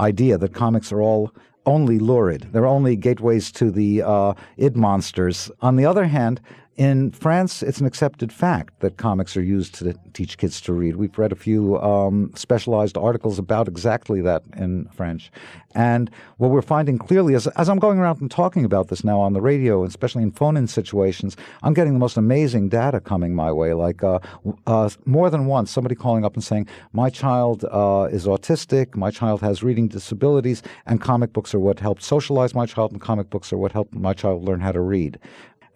idea 0.00 0.38
that 0.38 0.54
comics 0.54 0.90
are 0.90 1.00
all 1.00 1.32
only 1.66 1.98
lurid. 1.98 2.48
They're 2.52 2.66
only 2.66 2.96
gateways 2.96 3.50
to 3.52 3.70
the 3.70 4.02
uh, 4.02 4.34
id 4.56 4.76
monsters. 4.76 5.50
On 5.62 5.76
the 5.76 5.86
other 5.86 6.06
hand, 6.06 6.40
in 6.76 7.12
France, 7.12 7.62
it's 7.62 7.78
an 7.78 7.86
accepted 7.86 8.32
fact 8.32 8.80
that 8.80 8.96
comics 8.96 9.36
are 9.36 9.42
used 9.42 9.76
to 9.76 9.94
teach 10.12 10.38
kids 10.38 10.60
to 10.62 10.72
read. 10.72 10.96
We've 10.96 11.16
read 11.16 11.30
a 11.30 11.36
few 11.36 11.78
um, 11.80 12.32
specialized 12.34 12.96
articles 12.96 13.38
about 13.38 13.68
exactly 13.68 14.20
that 14.22 14.42
in 14.56 14.86
French. 14.86 15.30
And 15.76 16.10
what 16.38 16.50
we're 16.50 16.62
finding 16.62 16.98
clearly 16.98 17.34
is, 17.34 17.46
as 17.46 17.68
I'm 17.68 17.78
going 17.78 17.98
around 17.98 18.20
and 18.20 18.30
talking 18.30 18.64
about 18.64 18.88
this 18.88 19.04
now 19.04 19.20
on 19.20 19.34
the 19.34 19.40
radio, 19.40 19.84
especially 19.84 20.24
in 20.24 20.32
phone 20.32 20.56
in 20.56 20.66
situations, 20.66 21.36
I'm 21.62 21.74
getting 21.74 21.92
the 21.92 21.98
most 22.00 22.16
amazing 22.16 22.70
data 22.70 23.00
coming 23.00 23.36
my 23.36 23.52
way. 23.52 23.72
Like 23.72 24.02
uh, 24.02 24.18
uh, 24.66 24.90
more 25.04 25.30
than 25.30 25.46
once, 25.46 25.70
somebody 25.70 25.94
calling 25.94 26.24
up 26.24 26.34
and 26.34 26.42
saying, 26.42 26.66
My 26.92 27.08
child 27.08 27.64
uh, 27.70 28.08
is 28.10 28.26
autistic, 28.26 28.96
my 28.96 29.12
child 29.12 29.40
has 29.42 29.62
reading 29.62 29.86
disabilities, 29.86 30.62
and 30.86 31.00
comic 31.00 31.32
books 31.32 31.54
are 31.54 31.60
what 31.60 31.78
helped 31.78 32.02
socialize 32.02 32.52
my 32.52 32.66
child, 32.66 32.90
and 32.90 33.00
comic 33.00 33.30
books 33.30 33.52
are 33.52 33.58
what 33.58 33.70
helped 33.70 33.94
my 33.94 34.12
child 34.12 34.44
learn 34.44 34.60
how 34.60 34.72
to 34.72 34.80
read. 34.80 35.20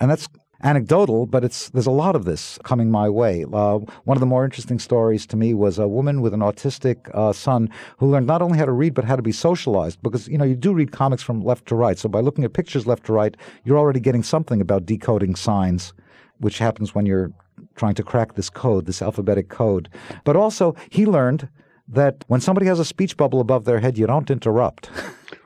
And 0.01 0.11
that's 0.11 0.29
anecdotal, 0.63 1.27
but 1.27 1.45
it's 1.45 1.71
there's 1.71 1.87
a 1.87 1.91
lot 1.91 2.17
of 2.17 2.25
this 2.25 2.59
coming 2.65 2.91
my 2.91 3.09
way. 3.09 3.45
Uh, 3.53 3.79
one 4.05 4.17
of 4.17 4.21
the 4.21 4.27
more 4.27 4.45
interesting 4.45 4.79
stories 4.79 5.27
to 5.27 5.37
me 5.37 5.55
was 5.55 5.79
a 5.79 5.87
woman 5.87 6.21
with 6.21 6.35
an 6.35 6.41
autistic 6.41 7.11
uh, 7.15 7.33
son 7.33 7.71
who 7.99 8.11
learned 8.11 8.27
not 8.27 8.43
only 8.43 8.59
how 8.59 8.65
to 8.65 8.73
read 8.73 8.95
but 8.95 9.05
how 9.05 9.17
to 9.17 9.23
be 9.23 9.33
socialized. 9.33 10.03
Because 10.03 10.29
you 10.29 10.39
know 10.39 10.45
you 10.45 10.57
do 10.57 10.73
read 10.73 10.93
comics 10.93 11.23
from 11.23 11.43
left 11.43 11.67
to 11.67 11.75
right, 11.75 11.99
so 11.99 12.09
by 12.09 12.21
looking 12.21 12.45
at 12.45 12.53
pictures 12.53 12.87
left 12.87 13.07
to 13.07 13.13
right, 13.13 13.37
you're 13.65 13.79
already 13.79 14.01
getting 14.01 14.23
something 14.23 14.61
about 14.61 14.87
decoding 14.87 15.37
signs, 15.37 15.93
which 16.39 16.59
happens 16.59 16.95
when 16.95 17.07
you're 17.07 17.33
trying 17.77 17.95
to 17.95 18.03
crack 18.03 18.35
this 18.35 18.51
code, 18.51 18.87
this 18.87 19.03
alphabetic 19.03 19.49
code. 19.49 19.89
But 20.25 20.37
also, 20.37 20.75
he 20.91 21.07
learned 21.07 21.49
that 21.87 22.25
when 22.27 22.41
somebody 22.41 22.67
has 22.67 22.79
a 22.79 22.85
speech 22.85 23.17
bubble 23.17 23.41
above 23.41 23.65
their 23.65 23.81
head, 23.81 23.97
you 23.97 24.07
don't 24.07 24.31
interrupt. 24.31 24.91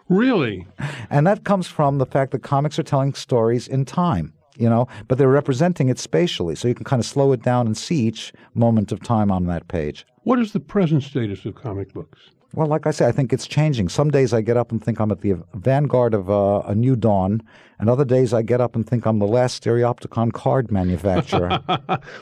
Really? 0.08 0.66
And 1.08 1.26
that 1.26 1.44
comes 1.44 1.68
from 1.68 1.96
the 1.96 2.04
fact 2.04 2.32
that 2.32 2.42
comics 2.42 2.78
are 2.78 2.82
telling 2.82 3.14
stories 3.14 3.66
in 3.66 3.86
time 3.86 4.34
you 4.56 4.68
know, 4.68 4.88
but 5.08 5.18
they're 5.18 5.28
representing 5.28 5.88
it 5.88 5.98
spatially, 5.98 6.54
so 6.54 6.68
you 6.68 6.74
can 6.74 6.84
kind 6.84 7.00
of 7.00 7.06
slow 7.06 7.32
it 7.32 7.42
down 7.42 7.66
and 7.66 7.76
see 7.76 8.06
each 8.06 8.32
moment 8.54 8.92
of 8.92 9.02
time 9.02 9.30
on 9.30 9.46
that 9.46 9.68
page. 9.68 10.06
What 10.24 10.38
is 10.38 10.52
the 10.52 10.60
present 10.60 11.02
status 11.02 11.44
of 11.44 11.54
comic 11.54 11.92
books? 11.92 12.30
Well, 12.54 12.66
like 12.66 12.86
I 12.86 12.90
say, 12.90 13.06
I 13.06 13.12
think 13.12 13.32
it's 13.32 13.46
changing. 13.46 13.88
Some 13.88 14.10
days 14.10 14.34
I 14.34 14.42
get 14.42 14.58
up 14.58 14.72
and 14.72 14.84
think 14.84 15.00
I'm 15.00 15.10
at 15.10 15.22
the 15.22 15.36
vanguard 15.54 16.12
of 16.12 16.28
uh, 16.28 16.62
a 16.66 16.74
new 16.74 16.96
dawn, 16.96 17.42
and 17.78 17.88
other 17.88 18.04
days 18.04 18.34
I 18.34 18.42
get 18.42 18.60
up 18.60 18.76
and 18.76 18.86
think 18.86 19.06
I'm 19.06 19.18
the 19.20 19.26
last 19.26 19.62
stereopticon 19.64 20.34
card 20.34 20.70
manufacturer. 20.70 21.60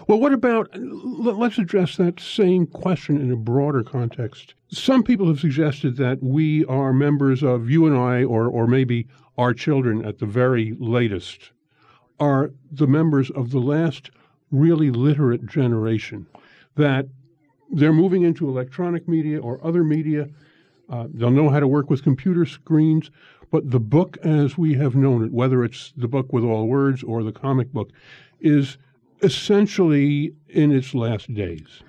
well, 0.06 0.20
what 0.20 0.32
about, 0.32 0.70
let's 0.74 1.58
address 1.58 1.96
that 1.96 2.20
same 2.20 2.66
question 2.68 3.20
in 3.20 3.32
a 3.32 3.36
broader 3.36 3.82
context. 3.82 4.54
Some 4.68 5.02
people 5.02 5.26
have 5.26 5.40
suggested 5.40 5.96
that 5.96 6.22
we 6.22 6.64
are 6.66 6.92
members 6.92 7.42
of 7.42 7.68
you 7.68 7.86
and 7.86 7.98
I, 7.98 8.22
or, 8.22 8.46
or 8.46 8.68
maybe 8.68 9.08
our 9.36 9.52
children 9.52 10.04
at 10.04 10.20
the 10.20 10.26
very 10.26 10.76
latest, 10.78 11.50
are 12.20 12.52
the 12.70 12.86
members 12.86 13.30
of 13.30 13.50
the 13.50 13.58
last 13.58 14.10
really 14.52 14.90
literate 14.90 15.46
generation 15.46 16.26
that 16.76 17.06
they're 17.72 17.92
moving 17.92 18.22
into 18.22 18.48
electronic 18.48 19.08
media 19.08 19.40
or 19.40 19.64
other 19.64 19.82
media. 19.82 20.28
Uh, 20.88 21.06
they'll 21.14 21.30
know 21.30 21.48
how 21.48 21.60
to 21.60 21.68
work 21.68 21.88
with 21.88 22.02
computer 22.02 22.44
screens, 22.44 23.10
but 23.50 23.70
the 23.70 23.80
book 23.80 24.18
as 24.22 24.58
we 24.58 24.74
have 24.74 24.94
known 24.94 25.24
it, 25.24 25.32
whether 25.32 25.64
it's 25.64 25.92
the 25.96 26.08
book 26.08 26.32
with 26.32 26.44
all 26.44 26.66
words 26.66 27.02
or 27.02 27.22
the 27.22 27.32
comic 27.32 27.72
book, 27.72 27.90
is 28.40 28.76
essentially 29.22 30.34
in 30.48 30.72
its 30.72 30.94
last 30.94 31.32
days. 31.32 31.82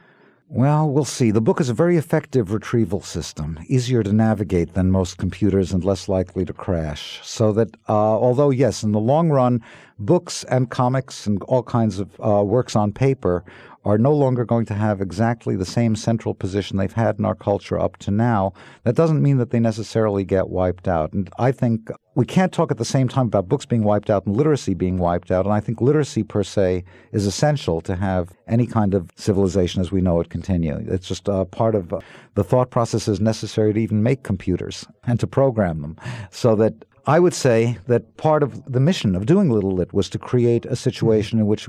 Well, 0.54 0.90
we'll 0.90 1.06
see. 1.06 1.32
The 1.32 1.40
book 1.40 1.62
is 1.62 1.70
a 1.70 1.74
very 1.74 1.96
effective 1.96 2.52
retrieval 2.52 3.00
system, 3.00 3.58
easier 3.68 4.04
to 4.04 4.12
navigate 4.12 4.74
than 4.74 4.92
most 4.92 5.18
computers 5.18 5.72
and 5.72 5.82
less 5.82 6.10
likely 6.10 6.44
to 6.44 6.52
crash. 6.52 7.22
So 7.24 7.54
that, 7.54 7.70
uh, 7.88 7.94
although, 7.94 8.50
yes, 8.50 8.84
in 8.84 8.92
the 8.92 9.00
long 9.00 9.30
run, 9.30 9.62
books 9.98 10.44
and 10.50 10.70
comics 10.70 11.26
and 11.26 11.42
all 11.44 11.64
kinds 11.64 12.00
of 12.00 12.20
uh, 12.20 12.44
works 12.44 12.76
on 12.76 12.92
paper 12.92 13.46
are 13.84 13.98
no 13.98 14.14
longer 14.14 14.46
going 14.46 14.66
to 14.66 14.74
have 14.74 15.02
exactly 15.02 15.56
the 15.56 15.66
same 15.66 15.96
central 15.96 16.34
position 16.34 16.78
they've 16.78 16.94
had 16.94 17.18
in 17.18 17.26
our 17.26 17.36
culture 17.36 17.80
up 17.80 17.98
to 17.98 18.12
now, 18.12 18.54
that 18.84 18.96
doesn't 18.96 19.22
mean 19.22 19.38
that 19.38 19.50
they 19.50 19.60
necessarily 19.60 20.24
get 20.24 20.50
wiped 20.50 20.88
out. 20.88 21.12
And 21.14 21.30
I 21.40 21.52
think 21.52 21.90
we 22.16 22.26
can't 22.26 22.52
talk 22.52 22.70
at 22.72 22.78
the 22.78 22.86
same 22.86 23.08
time 23.08 23.28
about 23.28 23.50
books 23.50 23.66
being 23.66 23.84
wiped 23.84 24.10
out 24.10 24.26
and 24.26 24.36
literacy 24.36 24.76
being 24.76 24.98
wiped 24.98 25.32
out. 25.32 25.46
And 25.46 25.54
I 25.54 25.60
think 25.60 25.82
literacy 25.82 26.24
per 26.24 26.44
se 26.44 26.84
is 27.12 27.26
essential 27.26 27.82
to 27.82 27.96
have 27.96 28.34
any 28.48 28.68
kind 28.68 28.94
of 28.94 29.10
civilization 29.16 29.82
as 29.82 29.92
we 29.92 30.02
know 30.02 30.20
it 30.20 30.30
continue. 30.30 30.78
It's 30.88 31.08
just 31.08 31.28
a 31.28 31.46
part 31.46 31.74
of 31.74 31.92
uh, 31.92 32.02
the 32.36 32.44
thought 32.44 32.70
processes 32.70 33.20
necessary 33.20 33.74
to 33.74 33.80
even 33.80 34.04
make 34.04 34.24
computers 34.24 34.86
and 35.06 35.20
to 35.20 35.28
program 35.28 35.82
them 35.82 35.98
so 36.30 36.56
that 36.56 36.86
I 37.08 37.20
would 37.20 37.34
say 37.34 37.80
that 37.88 38.18
part 38.18 38.44
of 38.44 38.72
the 38.72 38.80
mission 38.80 39.16
of 39.16 39.26
doing 39.26 39.50
Little 39.50 39.72
Lit 39.72 39.92
was 39.92 40.08
to 40.12 40.20
create 40.20 40.66
a 40.66 40.76
situation 40.76 41.40
in 41.40 41.48
which 41.48 41.68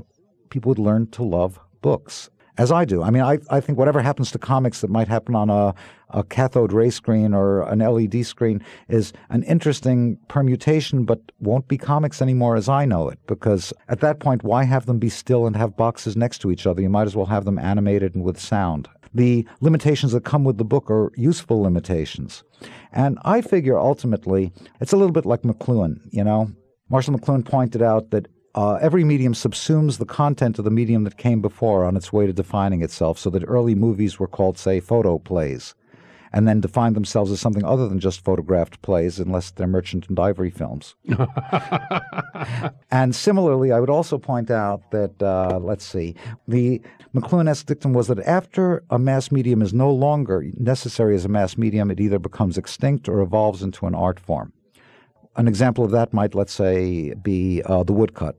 people 0.49 0.69
would 0.69 0.79
learn 0.79 1.07
to 1.07 1.23
love 1.23 1.59
books 1.83 2.31
as 2.57 2.71
I 2.71 2.85
do. 2.85 3.01
I 3.01 3.09
mean, 3.09 3.23
I, 3.23 3.39
I 3.49 3.59
think 3.59 3.77
whatever 3.77 4.01
happens 4.01 4.31
to 4.31 4.39
comics 4.39 4.81
that 4.81 4.89
might 4.89 5.07
happen 5.07 5.35
on 5.35 5.49
a, 5.49 5.73
a 6.09 6.23
cathode 6.23 6.71
ray 6.71 6.89
screen 6.91 7.33
or 7.33 7.63
an 7.63 7.79
LED 7.79 8.25
screen 8.25 8.63
is 8.89 9.11
an 9.29 9.43
interesting 9.43 10.17
permutation, 10.27 11.03
but 11.05 11.19
won't 11.39 11.67
be 11.67 11.77
comics 11.77 12.21
anymore 12.21 12.55
as 12.55 12.69
I 12.69 12.85
know 12.85 13.09
it. 13.09 13.19
Because 13.27 13.73
at 13.89 14.01
that 14.01 14.19
point, 14.19 14.43
why 14.43 14.65
have 14.65 14.85
them 14.85 14.99
be 14.99 15.09
still 15.09 15.47
and 15.47 15.55
have 15.55 15.75
boxes 15.75 16.15
next 16.15 16.39
to 16.39 16.51
each 16.51 16.67
other? 16.67 16.81
You 16.81 16.89
might 16.89 17.07
as 17.07 17.15
well 17.15 17.25
have 17.25 17.45
them 17.45 17.57
animated 17.57 18.13
and 18.13 18.23
with 18.23 18.39
sound. 18.39 18.87
The 19.15 19.47
limitations 19.61 20.11
that 20.11 20.23
come 20.23 20.43
with 20.43 20.57
the 20.57 20.65
book 20.65 20.89
are 20.89 21.11
useful 21.15 21.61
limitations. 21.61 22.43
And 22.91 23.17
I 23.23 23.41
figure 23.41 23.79
ultimately, 23.79 24.51
it's 24.79 24.91
a 24.91 24.97
little 24.97 25.11
bit 25.11 25.25
like 25.25 25.41
McLuhan, 25.41 25.99
you 26.11 26.23
know? 26.23 26.51
Marshall 26.89 27.17
McLuhan 27.17 27.45
pointed 27.45 27.81
out 27.81 28.11
that 28.11 28.27
uh, 28.55 28.75
every 28.75 29.03
medium 29.03 29.33
subsumes 29.33 29.97
the 29.97 30.05
content 30.05 30.59
of 30.59 30.65
the 30.65 30.71
medium 30.71 31.03
that 31.05 31.17
came 31.17 31.41
before 31.41 31.85
on 31.85 31.97
its 31.97 32.13
way 32.13 32.27
to 32.27 32.33
defining 32.33 32.83
itself, 32.83 33.17
so 33.17 33.29
that 33.31 33.43
early 33.47 33.73
movies 33.73 34.19
were 34.19 34.27
called, 34.27 34.57
say, 34.57 34.79
photoplays, 34.79 35.73
and 36.31 36.47
then 36.47 36.61
defined 36.61 36.95
themselves 36.95 37.31
as 37.31 37.39
something 37.39 37.65
other 37.65 37.87
than 37.87 37.99
just 37.99 38.23
photographed 38.23 38.81
plays, 38.83 39.19
unless 39.19 39.51
they're 39.51 39.65
Merchant 39.65 40.07
and 40.07 40.19
Ivory 40.19 40.51
films. 40.51 40.95
and 42.91 43.15
similarly, 43.15 43.71
I 43.71 43.79
would 43.79 43.89
also 43.89 44.19
point 44.19 44.51
out 44.51 44.91
that, 44.91 45.21
uh, 45.21 45.59
let's 45.59 45.85
see, 45.85 46.15
the 46.47 46.79
McLuhan-esque 47.15 47.65
dictum 47.65 47.93
was 47.93 48.07
that 48.07 48.19
after 48.19 48.83
a 48.91 48.99
mass 48.99 49.31
medium 49.31 49.63
is 49.63 49.73
no 49.73 49.91
longer 49.91 50.45
necessary 50.57 51.15
as 51.15 51.25
a 51.25 51.29
mass 51.29 51.57
medium, 51.57 51.89
it 51.89 51.99
either 51.99 52.19
becomes 52.19 52.57
extinct 52.57 53.09
or 53.09 53.21
evolves 53.21 53.63
into 53.63 53.87
an 53.87 53.95
art 53.95 54.19
form. 54.19 54.53
An 55.35 55.47
example 55.47 55.83
of 55.83 55.91
that 55.91 56.13
might, 56.13 56.35
let's 56.35 56.53
say, 56.53 57.13
be 57.15 57.63
uh, 57.63 57.83
the 57.83 57.93
woodcut. 57.93 58.35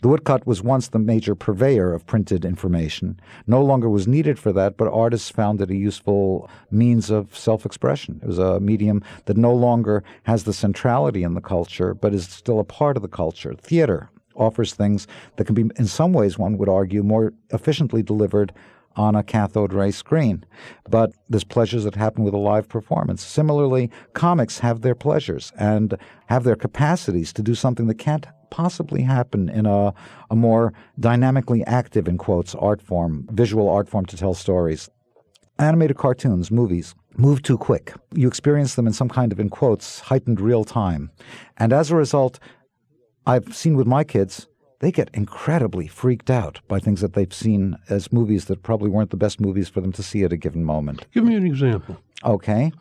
The 0.00 0.08
woodcut 0.08 0.46
was 0.46 0.62
once 0.62 0.88
the 0.88 0.98
major 0.98 1.34
purveyor 1.34 1.92
of 1.92 2.06
printed 2.06 2.44
information. 2.44 3.20
No 3.46 3.62
longer 3.62 3.88
was 3.88 4.08
needed 4.08 4.36
for 4.38 4.52
that, 4.52 4.76
but 4.76 4.88
artists 4.88 5.30
found 5.30 5.60
it 5.60 5.70
a 5.70 5.76
useful 5.76 6.50
means 6.70 7.08
of 7.10 7.36
self 7.36 7.64
expression. 7.64 8.18
It 8.22 8.26
was 8.26 8.38
a 8.38 8.58
medium 8.58 9.04
that 9.26 9.36
no 9.36 9.54
longer 9.54 10.02
has 10.24 10.42
the 10.42 10.52
centrality 10.52 11.22
in 11.22 11.34
the 11.34 11.40
culture, 11.40 11.94
but 11.94 12.14
is 12.14 12.26
still 12.26 12.58
a 12.58 12.64
part 12.64 12.96
of 12.96 13.02
the 13.02 13.08
culture. 13.08 13.54
Theater 13.54 14.10
offers 14.34 14.74
things 14.74 15.06
that 15.36 15.44
can 15.44 15.54
be, 15.54 15.70
in 15.76 15.86
some 15.86 16.12
ways, 16.12 16.38
one 16.38 16.58
would 16.58 16.68
argue, 16.68 17.02
more 17.02 17.32
efficiently 17.50 18.02
delivered 18.02 18.52
on 18.96 19.14
a 19.14 19.22
cathode 19.22 19.72
ray 19.72 19.90
screen. 19.90 20.44
But 20.88 21.12
there's 21.28 21.44
pleasures 21.44 21.84
that 21.84 21.94
happen 21.94 22.24
with 22.24 22.34
a 22.34 22.38
live 22.38 22.68
performance. 22.68 23.22
Similarly, 23.24 23.90
comics 24.12 24.58
have 24.60 24.82
their 24.82 24.94
pleasures 24.94 25.52
and 25.58 25.96
have 26.26 26.44
their 26.44 26.56
capacities 26.56 27.32
to 27.34 27.42
do 27.42 27.54
something 27.54 27.86
that 27.86 27.98
can't 27.98 28.26
possibly 28.50 29.02
happen 29.02 29.48
in 29.48 29.64
a, 29.66 29.94
a 30.30 30.36
more 30.36 30.74
dynamically 31.00 31.64
active, 31.64 32.06
in 32.06 32.18
quotes, 32.18 32.54
art 32.54 32.82
form, 32.82 33.26
visual 33.30 33.68
art 33.68 33.88
form 33.88 34.04
to 34.06 34.16
tell 34.16 34.34
stories. 34.34 34.90
Animated 35.58 35.96
cartoons, 35.96 36.50
movies, 36.50 36.94
move 37.16 37.42
too 37.42 37.56
quick. 37.56 37.94
You 38.14 38.28
experience 38.28 38.74
them 38.74 38.86
in 38.86 38.92
some 38.92 39.08
kind 39.08 39.32
of, 39.32 39.40
in 39.40 39.48
quotes, 39.48 40.00
heightened 40.00 40.40
real 40.40 40.64
time. 40.64 41.10
And 41.56 41.72
as 41.72 41.90
a 41.90 41.96
result, 41.96 42.38
I've 43.26 43.54
seen 43.54 43.76
with 43.76 43.86
my 43.86 44.04
kids 44.04 44.48
they 44.82 44.90
get 44.90 45.08
incredibly 45.14 45.86
freaked 45.86 46.28
out 46.28 46.60
by 46.66 46.80
things 46.80 47.00
that 47.00 47.12
they've 47.14 47.32
seen 47.32 47.78
as 47.88 48.12
movies 48.12 48.46
that 48.46 48.64
probably 48.64 48.90
weren't 48.90 49.10
the 49.10 49.16
best 49.16 49.40
movies 49.40 49.68
for 49.68 49.80
them 49.80 49.92
to 49.92 50.02
see 50.02 50.24
at 50.24 50.32
a 50.32 50.36
given 50.36 50.64
moment. 50.64 51.06
Give 51.12 51.24
me 51.24 51.36
an 51.36 51.46
example. 51.46 51.96
Okay. 52.24 52.72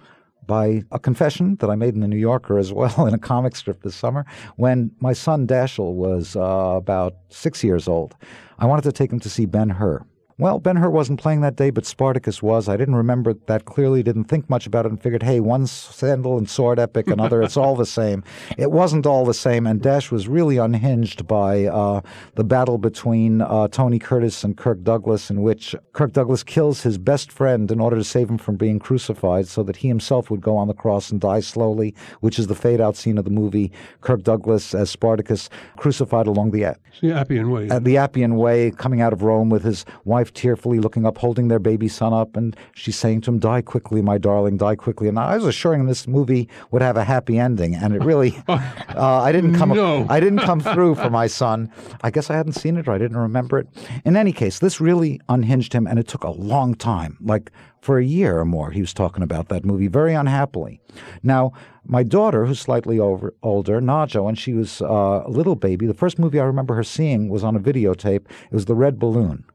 By 0.47 0.81
a 0.91 0.97
confession 0.97 1.57
that 1.57 1.69
I 1.69 1.75
made 1.75 1.93
in 1.93 2.01
the 2.01 2.07
New 2.07 2.17
Yorker 2.17 2.57
as 2.57 2.73
well 2.79 3.05
in 3.05 3.13
a 3.13 3.19
comic 3.19 3.55
strip 3.55 3.83
this 3.83 3.95
summer, 3.95 4.25
when 4.55 4.89
my 4.99 5.13
son 5.13 5.45
Dashiell 5.45 5.93
was 5.93 6.35
uh, 6.35 6.41
about 6.75 7.13
six 7.29 7.63
years 7.63 7.87
old, 7.87 8.15
I 8.57 8.65
wanted 8.65 8.81
to 8.83 8.91
take 8.91 9.13
him 9.13 9.19
to 9.19 9.29
see 9.29 9.45
Ben 9.45 9.69
Hur. 9.69 10.03
Well, 10.41 10.57
Ben 10.57 10.77
Hur 10.77 10.89
wasn't 10.89 11.19
playing 11.19 11.41
that 11.41 11.55
day, 11.55 11.69
but 11.69 11.85
Spartacus 11.85 12.41
was. 12.41 12.67
I 12.67 12.75
didn't 12.75 12.95
remember 12.95 13.35
that 13.45 13.65
clearly, 13.65 14.01
didn't 14.01 14.23
think 14.23 14.49
much 14.49 14.65
about 14.65 14.87
it, 14.87 14.89
and 14.89 14.99
figured, 14.99 15.21
hey, 15.21 15.39
one 15.39 15.67
sandal 15.67 16.39
and 16.39 16.49
sword 16.49 16.79
epic, 16.79 17.05
another, 17.05 17.43
it's 17.43 17.57
all 17.57 17.75
the 17.75 17.85
same. 17.85 18.23
It 18.57 18.71
wasn't 18.71 19.05
all 19.05 19.23
the 19.23 19.35
same, 19.35 19.67
and 19.67 19.79
Dash 19.79 20.09
was 20.09 20.27
really 20.27 20.57
unhinged 20.57 21.27
by 21.27 21.65
uh, 21.65 22.01
the 22.33 22.43
battle 22.43 22.79
between 22.79 23.41
uh, 23.41 23.67
Tony 23.67 23.99
Curtis 23.99 24.43
and 24.43 24.57
Kirk 24.57 24.81
Douglas, 24.81 25.29
in 25.29 25.43
which 25.43 25.75
Kirk 25.93 26.13
Douglas 26.13 26.41
kills 26.41 26.81
his 26.81 26.97
best 26.97 27.31
friend 27.31 27.69
in 27.69 27.79
order 27.79 27.97
to 27.97 28.03
save 28.03 28.27
him 28.27 28.39
from 28.39 28.55
being 28.55 28.79
crucified 28.79 29.47
so 29.47 29.61
that 29.61 29.75
he 29.75 29.89
himself 29.89 30.31
would 30.31 30.41
go 30.41 30.57
on 30.57 30.67
the 30.67 30.73
cross 30.73 31.11
and 31.11 31.21
die 31.21 31.41
slowly, 31.41 31.93
which 32.21 32.39
is 32.39 32.47
the 32.47 32.55
fade 32.55 32.81
out 32.81 32.95
scene 32.95 33.19
of 33.19 33.25
the 33.25 33.29
movie. 33.29 33.71
Kirk 34.01 34.23
Douglas 34.23 34.73
as 34.73 34.89
Spartacus 34.89 35.51
crucified 35.77 36.25
along 36.25 36.49
the, 36.49 36.75
the 36.99 37.13
Appian 37.13 37.51
Way. 37.51 37.69
Uh, 37.69 37.77
the 37.77 37.97
Appian 37.97 38.37
Way, 38.37 38.71
coming 38.71 39.01
out 39.01 39.13
of 39.13 39.21
Rome 39.21 39.49
with 39.49 39.63
his 39.63 39.85
wife 40.03 40.30
tearfully 40.33 40.79
looking 40.79 41.05
up, 41.05 41.17
holding 41.17 41.47
their 41.47 41.59
baby 41.59 41.87
son 41.87 42.13
up, 42.13 42.35
and 42.35 42.55
she's 42.73 42.95
saying 42.95 43.21
to 43.21 43.31
him, 43.31 43.39
Die 43.39 43.61
quickly, 43.61 44.01
my 44.01 44.17
darling, 44.17 44.57
die 44.57 44.75
quickly. 44.75 45.07
And 45.07 45.19
I 45.19 45.35
was 45.35 45.45
assuring 45.45 45.81
him 45.81 45.87
this 45.87 46.07
movie 46.07 46.49
would 46.71 46.81
have 46.81 46.97
a 46.97 47.03
happy 47.03 47.37
ending, 47.37 47.75
and 47.75 47.95
it 47.95 48.03
really, 48.03 48.35
uh, 48.47 48.57
I 48.97 49.31
didn't 49.31 49.55
come, 49.55 49.69
no. 49.69 50.05
I 50.09 50.19
didn't 50.19 50.39
come 50.39 50.59
through 50.59 50.95
for 50.95 51.09
my 51.09 51.27
son. 51.27 51.71
I 52.01 52.11
guess 52.11 52.29
I 52.29 52.35
hadn't 52.35 52.53
seen 52.53 52.77
it 52.77 52.87
or 52.87 52.91
I 52.91 52.97
didn't 52.97 53.17
remember 53.17 53.59
it. 53.59 53.67
In 54.05 54.15
any 54.15 54.31
case, 54.31 54.59
this 54.59 54.81
really 54.81 55.19
unhinged 55.29 55.73
him, 55.73 55.87
and 55.87 55.99
it 55.99 56.07
took 56.07 56.23
a 56.23 56.31
long 56.31 56.75
time, 56.75 57.17
like 57.21 57.51
for 57.81 57.97
a 57.97 58.05
year 58.05 58.39
or 58.39 58.45
more, 58.45 58.71
he 58.71 58.81
was 58.81 58.93
talking 58.93 59.23
about 59.23 59.49
that 59.49 59.65
movie 59.65 59.87
very 59.87 60.13
unhappily. 60.13 60.79
Now, 61.23 61.51
my 61.83 62.03
daughter, 62.03 62.45
who's 62.45 62.59
slightly 62.59 62.99
over, 62.99 63.33
older, 63.41 63.81
Nadja, 63.81 64.23
when 64.23 64.35
she 64.35 64.53
was 64.53 64.81
uh, 64.81 65.23
a 65.25 65.29
little 65.29 65.55
baby, 65.55 65.87
the 65.87 65.93
first 65.93 66.19
movie 66.19 66.39
I 66.39 66.43
remember 66.43 66.75
her 66.75 66.83
seeing 66.83 67.27
was 67.27 67.43
on 67.43 67.55
a 67.55 67.59
videotape. 67.59 68.25
It 68.27 68.51
was 68.51 68.65
The 68.65 68.75
Red 68.75 68.99
Balloon 68.99 69.45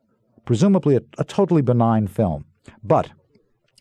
presumably 0.47 0.97
a, 0.97 1.03
a 1.19 1.25
totally 1.25 1.61
benign 1.61 2.07
film. 2.07 2.47
But 2.83 3.11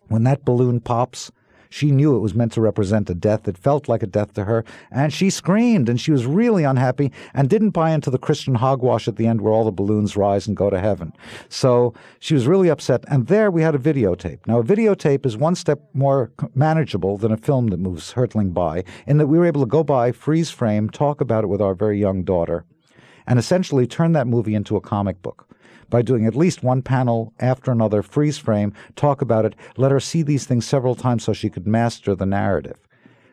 when 0.10 0.24
that 0.24 0.44
balloon 0.44 0.82
pops, 0.82 1.32
she 1.70 1.92
knew 1.92 2.16
it 2.16 2.20
was 2.20 2.34
meant 2.34 2.54
to 2.54 2.62
represent 2.62 3.10
a 3.10 3.14
death. 3.14 3.50
It 3.50 3.58
felt 3.58 3.90
like 3.90 4.02
a 4.02 4.08
death 4.08 4.34
to 4.36 4.46
her. 4.46 4.64
And 4.92 5.12
she 5.12 5.30
screamed 5.30 5.90
and 5.90 6.00
she 6.00 6.12
was 6.12 6.26
really 6.26 6.64
unhappy 6.64 7.12
and 7.34 7.50
didn't 7.50 7.72
buy 7.72 7.92
into 7.92 8.10
the 8.10 8.18
Christian 8.18 8.56
hogwash 8.56 9.10
at 9.10 9.18
the 9.18 9.28
end 9.28 9.42
where 9.42 9.52
all 9.52 9.66
the 9.66 9.72
balloons 9.72 10.16
rise 10.16 10.48
and 10.48 10.56
go 10.56 10.70
to 10.70 10.80
heaven. 10.80 11.12
So 11.50 11.94
she 12.20 12.34
was 12.34 12.48
really 12.48 12.70
upset. 12.70 13.04
And 13.10 13.28
there 13.28 13.52
we 13.52 13.62
had 13.62 13.76
a 13.76 13.80
videotape. 13.80 14.48
Now, 14.48 14.60
a 14.60 14.64
videotape 14.64 15.26
is 15.26 15.36
one 15.36 15.56
step 15.56 15.82
more 15.94 16.32
manageable 16.54 17.18
than 17.18 17.34
a 17.34 17.38
film 17.38 17.68
that 17.68 17.80
moves 17.80 18.14
hurtling 18.14 18.52
by, 18.52 18.86
in 19.06 19.18
that 19.18 19.28
we 19.28 19.38
were 19.38 19.46
able 19.46 19.62
to 19.62 19.68
go 19.68 19.84
by, 19.84 20.14
freeze 20.14 20.52
frame, 20.52 20.90
talk 20.90 21.20
about 21.20 21.44
it 21.44 21.48
with 21.48 21.62
our 21.62 21.74
very 21.74 22.00
young 22.00 22.24
daughter, 22.24 22.64
and 23.28 23.38
essentially 23.38 23.86
turn 23.86 24.14
that 24.14 24.28
movie 24.28 24.56
into 24.56 24.78
a 24.78 24.82
comic 24.82 25.22
book 25.22 25.45
by 25.90 26.02
doing 26.02 26.26
at 26.26 26.36
least 26.36 26.64
one 26.64 26.82
panel 26.82 27.34
after 27.40 27.72
another, 27.72 28.02
freeze 28.02 28.38
frame, 28.38 28.74
talk 28.96 29.22
about 29.22 29.46
it, 29.46 29.56
let 29.78 29.92
her 29.92 30.00
see 30.00 30.22
these 30.22 30.46
things 30.46 30.66
several 30.66 30.96
times 30.96 31.24
so 31.24 31.34
she 31.34 31.50
could 31.50 31.68
master 31.68 32.16
the 32.16 32.26
narrative. 32.26 32.78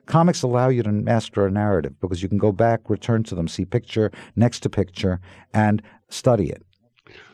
Comics 0.06 0.42
allow 0.42 0.68
you 0.68 0.82
to 0.82 0.90
master 0.90 1.46
a 1.46 1.50
narrative 1.50 1.98
because 2.00 2.22
you 2.22 2.28
can 2.28 2.38
go 2.38 2.52
back, 2.52 2.90
return 2.90 3.22
to 3.24 3.34
them, 3.34 3.48
see 3.48 3.64
picture 3.64 4.10
next 4.34 4.60
to 4.60 4.68
picture, 4.68 5.20
and 5.54 5.82
study 6.08 6.50
it. 6.50 6.62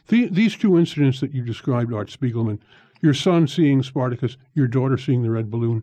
The, 0.09 0.29
these 0.29 0.57
two 0.57 0.79
incidents 0.79 1.21
that 1.21 1.33
you 1.33 1.43
described, 1.43 1.93
Art 1.93 2.09
Spiegelman, 2.09 2.59
your 3.01 3.15
son 3.15 3.47
seeing 3.47 3.83
Spartacus, 3.83 4.37
your 4.55 4.67
daughter 4.67 4.99
seeing 4.99 5.23
the 5.23 5.31
red 5.31 5.51
balloon, 5.51 5.83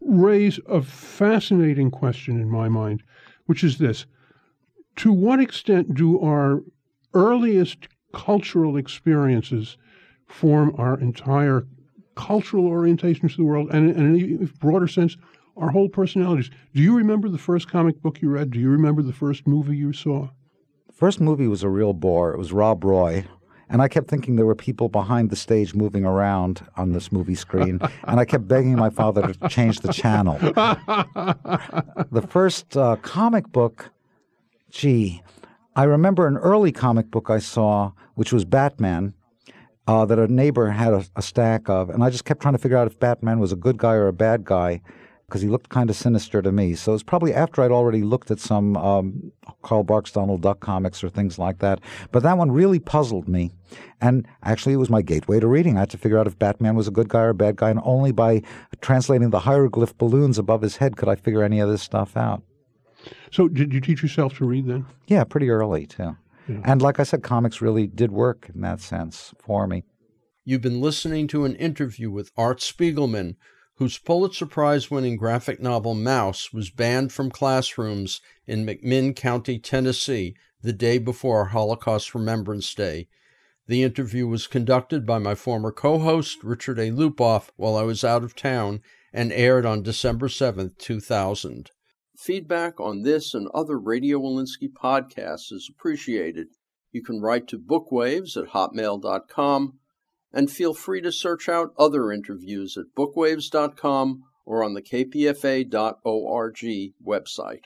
raise 0.00 0.58
a 0.68 0.82
fascinating 0.82 1.90
question 1.90 2.40
in 2.40 2.50
my 2.50 2.68
mind, 2.68 3.02
which 3.46 3.64
is 3.64 3.78
this. 3.78 4.06
To 4.96 5.12
what 5.12 5.40
extent 5.40 5.94
do 5.94 6.20
our 6.20 6.62
earliest 7.14 7.88
cultural 8.14 8.76
experiences 8.76 9.76
form 10.26 10.74
our 10.78 10.98
entire 10.98 11.66
cultural 12.14 12.66
orientation 12.66 13.28
to 13.28 13.36
the 13.36 13.44
world, 13.44 13.68
and, 13.72 13.90
and 13.90 14.16
in 14.16 14.42
a 14.42 14.58
broader 14.58 14.88
sense, 14.88 15.16
our 15.56 15.70
whole 15.70 15.88
personalities. 15.88 16.50
Do 16.74 16.82
you 16.82 16.96
remember 16.96 17.28
the 17.28 17.38
first 17.38 17.68
comic 17.68 18.00
book 18.02 18.20
you 18.22 18.30
read? 18.30 18.50
Do 18.50 18.58
you 18.58 18.70
remember 18.70 19.02
the 19.02 19.12
first 19.12 19.46
movie 19.46 19.76
you 19.76 19.92
saw? 19.92 20.30
First 20.92 21.20
movie 21.20 21.48
was 21.48 21.62
a 21.62 21.68
real 21.68 21.92
bore. 21.92 22.32
It 22.32 22.38
was 22.38 22.52
Rob 22.52 22.84
Roy. 22.84 23.24
And 23.68 23.80
I 23.80 23.88
kept 23.88 24.08
thinking 24.08 24.36
there 24.36 24.46
were 24.46 24.54
people 24.54 24.88
behind 24.88 25.30
the 25.30 25.36
stage 25.36 25.74
moving 25.74 26.04
around 26.04 26.64
on 26.76 26.92
this 26.92 27.10
movie 27.10 27.34
screen. 27.34 27.80
and 28.04 28.20
I 28.20 28.24
kept 28.24 28.46
begging 28.46 28.76
my 28.76 28.90
father 28.90 29.32
to 29.32 29.48
change 29.48 29.80
the 29.80 29.92
channel. 29.92 30.38
the 32.12 32.26
first 32.28 32.76
uh, 32.76 32.96
comic 32.96 33.50
book, 33.50 33.90
gee, 34.70 35.22
I 35.76 35.84
remember 35.84 36.28
an 36.28 36.36
early 36.36 36.70
comic 36.70 37.10
book 37.10 37.30
I 37.30 37.40
saw, 37.40 37.92
which 38.14 38.32
was 38.32 38.44
Batman, 38.44 39.14
uh, 39.88 40.04
that 40.06 40.18
a 40.20 40.28
neighbor 40.28 40.70
had 40.70 40.92
a, 40.92 41.04
a, 41.16 41.22
stack 41.22 41.68
of, 41.68 41.90
and 41.90 42.02
I 42.04 42.10
just 42.10 42.24
kept 42.24 42.40
trying 42.40 42.54
to 42.54 42.58
figure 42.58 42.76
out 42.76 42.86
if 42.86 42.98
Batman 43.00 43.40
was 43.40 43.50
a 43.50 43.56
good 43.56 43.76
guy 43.76 43.94
or 43.94 44.06
a 44.06 44.12
bad 44.12 44.44
guy 44.44 44.80
because 45.26 45.42
he 45.42 45.48
looked 45.48 45.70
kind 45.70 45.90
of 45.90 45.96
sinister 45.96 46.40
to 46.40 46.52
me. 46.52 46.74
So 46.74 46.92
it 46.92 46.94
was 46.94 47.02
probably 47.02 47.34
after 47.34 47.60
I'd 47.60 47.72
already 47.72 48.02
looked 48.02 48.30
at 48.30 48.38
some 48.38 48.76
um, 48.76 49.32
Carl 49.62 49.82
Barks 49.82 50.12
Donald 50.12 50.42
Duck 50.42 50.60
comics 50.60 51.02
or 51.02 51.08
things 51.08 51.38
like 51.40 51.58
that. 51.58 51.80
But 52.12 52.22
that 52.22 52.38
one 52.38 52.52
really 52.52 52.78
puzzled 52.78 53.28
me. 53.28 53.50
And 54.00 54.28
actually, 54.44 54.74
it 54.74 54.78
was 54.78 54.90
my 54.90 55.02
gateway 55.02 55.40
to 55.40 55.48
reading. 55.48 55.76
I 55.76 55.80
had 55.80 55.90
to 55.90 55.98
figure 55.98 56.18
out 56.18 56.28
if 56.28 56.38
Batman 56.38 56.76
was 56.76 56.86
a 56.86 56.92
good 56.92 57.08
guy 57.08 57.22
or 57.22 57.30
a 57.30 57.34
bad 57.34 57.56
guy, 57.56 57.70
and 57.70 57.80
only 57.82 58.12
by 58.12 58.42
translating 58.80 59.30
the 59.30 59.40
hieroglyph 59.40 59.98
balloons 59.98 60.38
above 60.38 60.62
his 60.62 60.76
head 60.76 60.96
could 60.96 61.08
I 61.08 61.16
figure 61.16 61.42
any 61.42 61.58
of 61.58 61.68
this 61.68 61.82
stuff 61.82 62.16
out. 62.16 62.42
So, 63.30 63.48
did 63.48 63.72
you 63.72 63.80
teach 63.80 64.02
yourself 64.02 64.36
to 64.38 64.44
read 64.44 64.66
then? 64.66 64.86
Yeah, 65.06 65.24
pretty 65.24 65.50
early 65.50 65.86
too. 65.86 66.16
Yeah. 66.48 66.60
And 66.64 66.82
like 66.82 67.00
I 67.00 67.04
said, 67.04 67.22
comics 67.22 67.60
really 67.60 67.86
did 67.86 68.12
work 68.12 68.50
in 68.54 68.60
that 68.60 68.80
sense 68.80 69.34
for 69.38 69.66
me. 69.66 69.84
You've 70.44 70.60
been 70.60 70.80
listening 70.80 71.26
to 71.28 71.44
an 71.44 71.56
interview 71.56 72.10
with 72.10 72.30
Art 72.36 72.60
Spiegelman, 72.60 73.36
whose 73.76 73.98
Pulitzer 73.98 74.46
Prize 74.46 74.90
winning 74.90 75.16
graphic 75.16 75.60
novel 75.60 75.94
Maus 75.94 76.52
was 76.52 76.70
banned 76.70 77.12
from 77.12 77.30
classrooms 77.30 78.20
in 78.46 78.66
McMinn 78.66 79.16
County, 79.16 79.58
Tennessee, 79.58 80.36
the 80.60 80.72
day 80.72 80.98
before 80.98 81.46
Holocaust 81.46 82.14
Remembrance 82.14 82.74
Day. 82.74 83.08
The 83.66 83.82
interview 83.82 84.26
was 84.26 84.46
conducted 84.46 85.06
by 85.06 85.18
my 85.18 85.34
former 85.34 85.72
co 85.72 85.98
host, 85.98 86.44
Richard 86.44 86.78
A. 86.78 86.90
Lupoff, 86.90 87.48
while 87.56 87.76
I 87.76 87.82
was 87.82 88.04
out 88.04 88.22
of 88.22 88.36
town 88.36 88.82
and 89.12 89.32
aired 89.32 89.64
on 89.64 89.82
December 89.82 90.28
7, 90.28 90.72
2000. 90.78 91.70
Feedback 92.16 92.80
on 92.80 93.02
this 93.02 93.34
and 93.34 93.48
other 93.54 93.78
Radio 93.78 94.18
Wolinsky 94.20 94.70
podcasts 94.72 95.52
is 95.52 95.70
appreciated. 95.70 96.48
You 96.92 97.02
can 97.02 97.20
write 97.20 97.48
to 97.48 97.58
bookwaves 97.58 98.36
at 98.36 98.50
hotmail.com 98.50 99.78
and 100.32 100.50
feel 100.50 100.74
free 100.74 101.00
to 101.00 101.12
search 101.12 101.48
out 101.48 101.74
other 101.78 102.12
interviews 102.12 102.76
at 102.76 102.94
bookwaves.com 102.96 104.24
or 104.46 104.62
on 104.62 104.74
the 104.74 104.82
kpfa.org 104.82 105.72
website. 107.04 107.64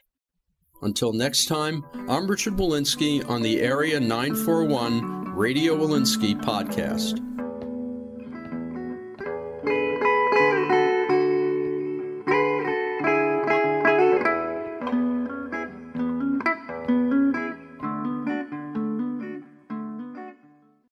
Until 0.80 1.12
next 1.12 1.46
time, 1.46 1.84
I'm 2.08 2.28
Richard 2.28 2.54
Wolinsky 2.54 3.28
on 3.28 3.42
the 3.42 3.60
Area 3.60 3.98
941 3.98 5.34
Radio 5.34 5.76
Wolinsky 5.76 6.40
podcast. 6.40 7.37